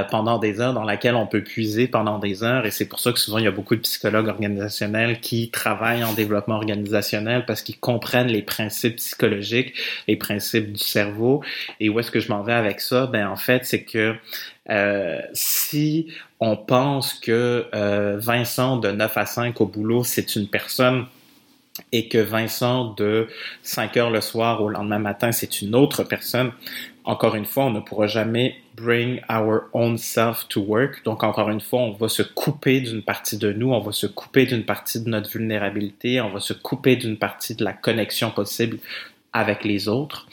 [0.09, 2.65] pendant des heures, dans laquelle on peut puiser pendant des heures.
[2.65, 6.03] Et c'est pour ça que souvent il y a beaucoup de psychologues organisationnels qui travaillent
[6.03, 9.73] en développement organisationnel parce qu'ils comprennent les principes psychologiques,
[10.07, 11.43] les principes du cerveau.
[11.79, 13.07] Et où est-ce que je m'en vais avec ça?
[13.07, 14.15] Ben en fait, c'est que
[14.69, 16.07] euh, si
[16.39, 21.05] on pense que euh, Vincent de 9 à 5 au boulot, c'est une personne
[21.91, 23.27] et que Vincent de
[23.63, 26.51] 5 heures le soir au lendemain matin, c'est une autre personne,
[27.05, 31.03] encore une fois, on ne pourra jamais bring our own self to work.
[31.05, 34.07] Donc, encore une fois, on va se couper d'une partie de nous, on va se
[34.07, 38.31] couper d'une partie de notre vulnérabilité, on va se couper d'une partie de la connexion
[38.31, 38.79] possible
[39.33, 40.27] avec les autres.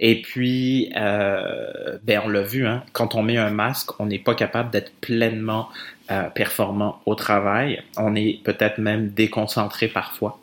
[0.00, 4.18] Et puis, euh, ben on l'a vu, hein, quand on met un masque, on n'est
[4.18, 5.68] pas capable d'être pleinement
[6.10, 7.82] euh, performant au travail.
[7.96, 10.40] On est peut-être même déconcentré parfois.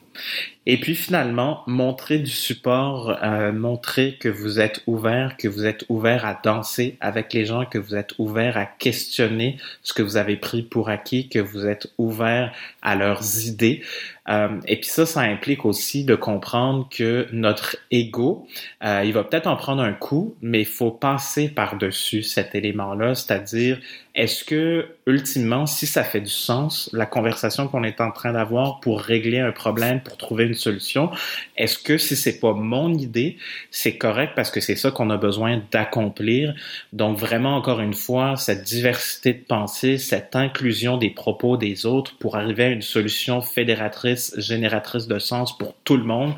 [0.72, 5.84] Et puis finalement, montrer du support, euh, montrer que vous êtes ouvert, que vous êtes
[5.90, 10.16] ouvert à danser avec les gens, que vous êtes ouvert à questionner ce que vous
[10.16, 12.54] avez pris pour acquis, que vous êtes ouvert
[12.84, 13.82] à leurs idées.
[14.30, 18.48] Euh, et puis ça, ça implique aussi de comprendre que notre ego,
[18.84, 23.16] euh, il va peut-être en prendre un coup, mais il faut passer par-dessus cet élément-là,
[23.16, 23.80] c'est-à-dire
[24.16, 28.82] est-ce que, ultimement, si ça fait du sens, la conversation qu'on est en train d'avoir
[28.82, 31.10] pour régler un problème, pour trouver une solution,
[31.56, 33.38] est-ce que si c'est pas mon idée,
[33.72, 36.54] c'est correct parce que c'est ça qu'on a besoin d'accomplir?
[36.92, 42.18] Donc, vraiment, encore une fois, cette diversité de pensée, cette inclusion des propos des autres
[42.18, 46.34] pour arriver à une solution fédératrice, génératrice de sens pour tout le monde,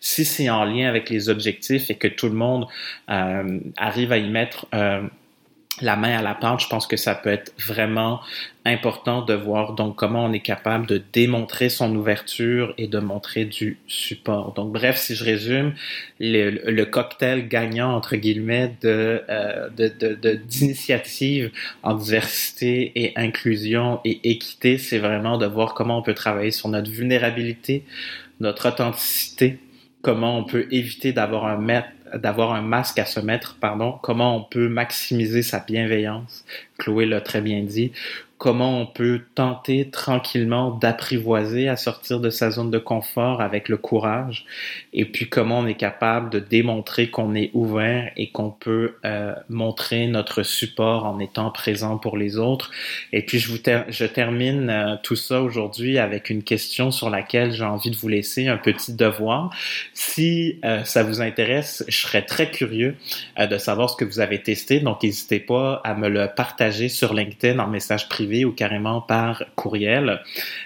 [0.00, 2.66] si c'est en lien avec les objectifs et que tout le monde
[3.10, 5.02] euh, arrive à y mettre euh,
[5.82, 8.20] la main à la pâte, je pense que ça peut être vraiment
[8.64, 13.44] important de voir donc comment on est capable de démontrer son ouverture et de montrer
[13.44, 14.54] du support.
[14.54, 15.74] Donc bref, si je résume,
[16.18, 19.68] le, cocktail gagnant entre guillemets de euh,
[20.48, 21.50] d'initiative
[21.82, 26.68] en diversité et inclusion et équité, c'est vraiment de voir comment on peut travailler sur
[26.68, 27.84] notre vulnérabilité,
[28.40, 29.58] notre authenticité,
[30.00, 34.36] comment on peut éviter d'avoir un maître d'avoir un masque à se mettre, pardon, comment
[34.36, 36.44] on peut maximiser sa bienveillance,
[36.78, 37.92] Chloé l'a très bien dit,
[38.38, 43.78] comment on peut tenter tranquillement d'apprivoiser à sortir de sa zone de confort avec le
[43.78, 44.44] courage,
[44.92, 49.34] et puis comment on est capable de démontrer qu'on est ouvert et qu'on peut euh,
[49.48, 52.70] montrer notre support en étant présent pour les autres.
[53.12, 57.90] Et puis je, termine euh, tout ça aujourd'hui avec une question sur laquelle j'ai envie
[57.90, 59.50] de vous laisser un petit devoir.
[59.94, 62.96] Si euh, ça vous intéresse, je serais très curieux
[63.38, 67.14] de savoir ce que vous avez testé, donc n'hésitez pas à me le partager sur
[67.14, 70.20] LinkedIn en message privé ou carrément par courriel.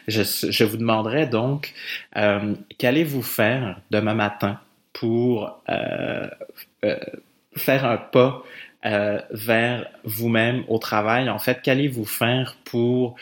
[0.08, 1.72] Je, vous demanderai donc,
[2.16, 4.58] euh, qu'allez-vous faire demain matin
[4.92, 6.28] pour euh,
[6.84, 6.96] euh,
[7.56, 8.42] faire un pas
[9.30, 11.28] vers vous-même au travail?
[11.28, 13.16] En fait, qu'allez-vous faire pour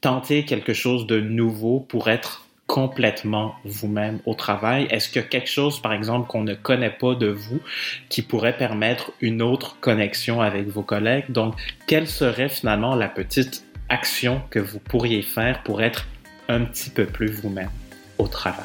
[0.00, 4.86] tenter quelque chose de nouveau, pour être complètement vous-même au travail?
[4.90, 7.60] Est-ce a quelque chose, par exemple, qu'on ne connaît pas de vous
[8.08, 11.30] qui pourrait permettre une autre connexion avec vos collègues?
[11.30, 11.54] Donc,
[11.86, 16.06] quelle serait finalement la petite action que vous pourriez faire pour être
[16.48, 17.70] un petit peu plus vous-même
[18.18, 18.64] au travail.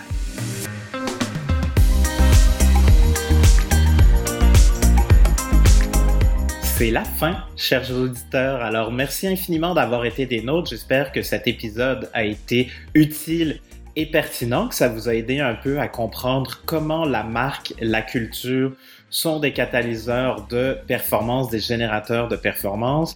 [6.63, 8.61] C'est la fin, chers auditeurs.
[8.61, 10.72] Alors, merci infiniment d'avoir été des nôtres.
[10.72, 13.59] J'espère que cet épisode a été utile
[13.95, 18.01] et pertinent, que ça vous a aidé un peu à comprendre comment la marque, la
[18.01, 18.72] culture
[19.11, 23.15] sont des catalyseurs de performance, des générateurs de performance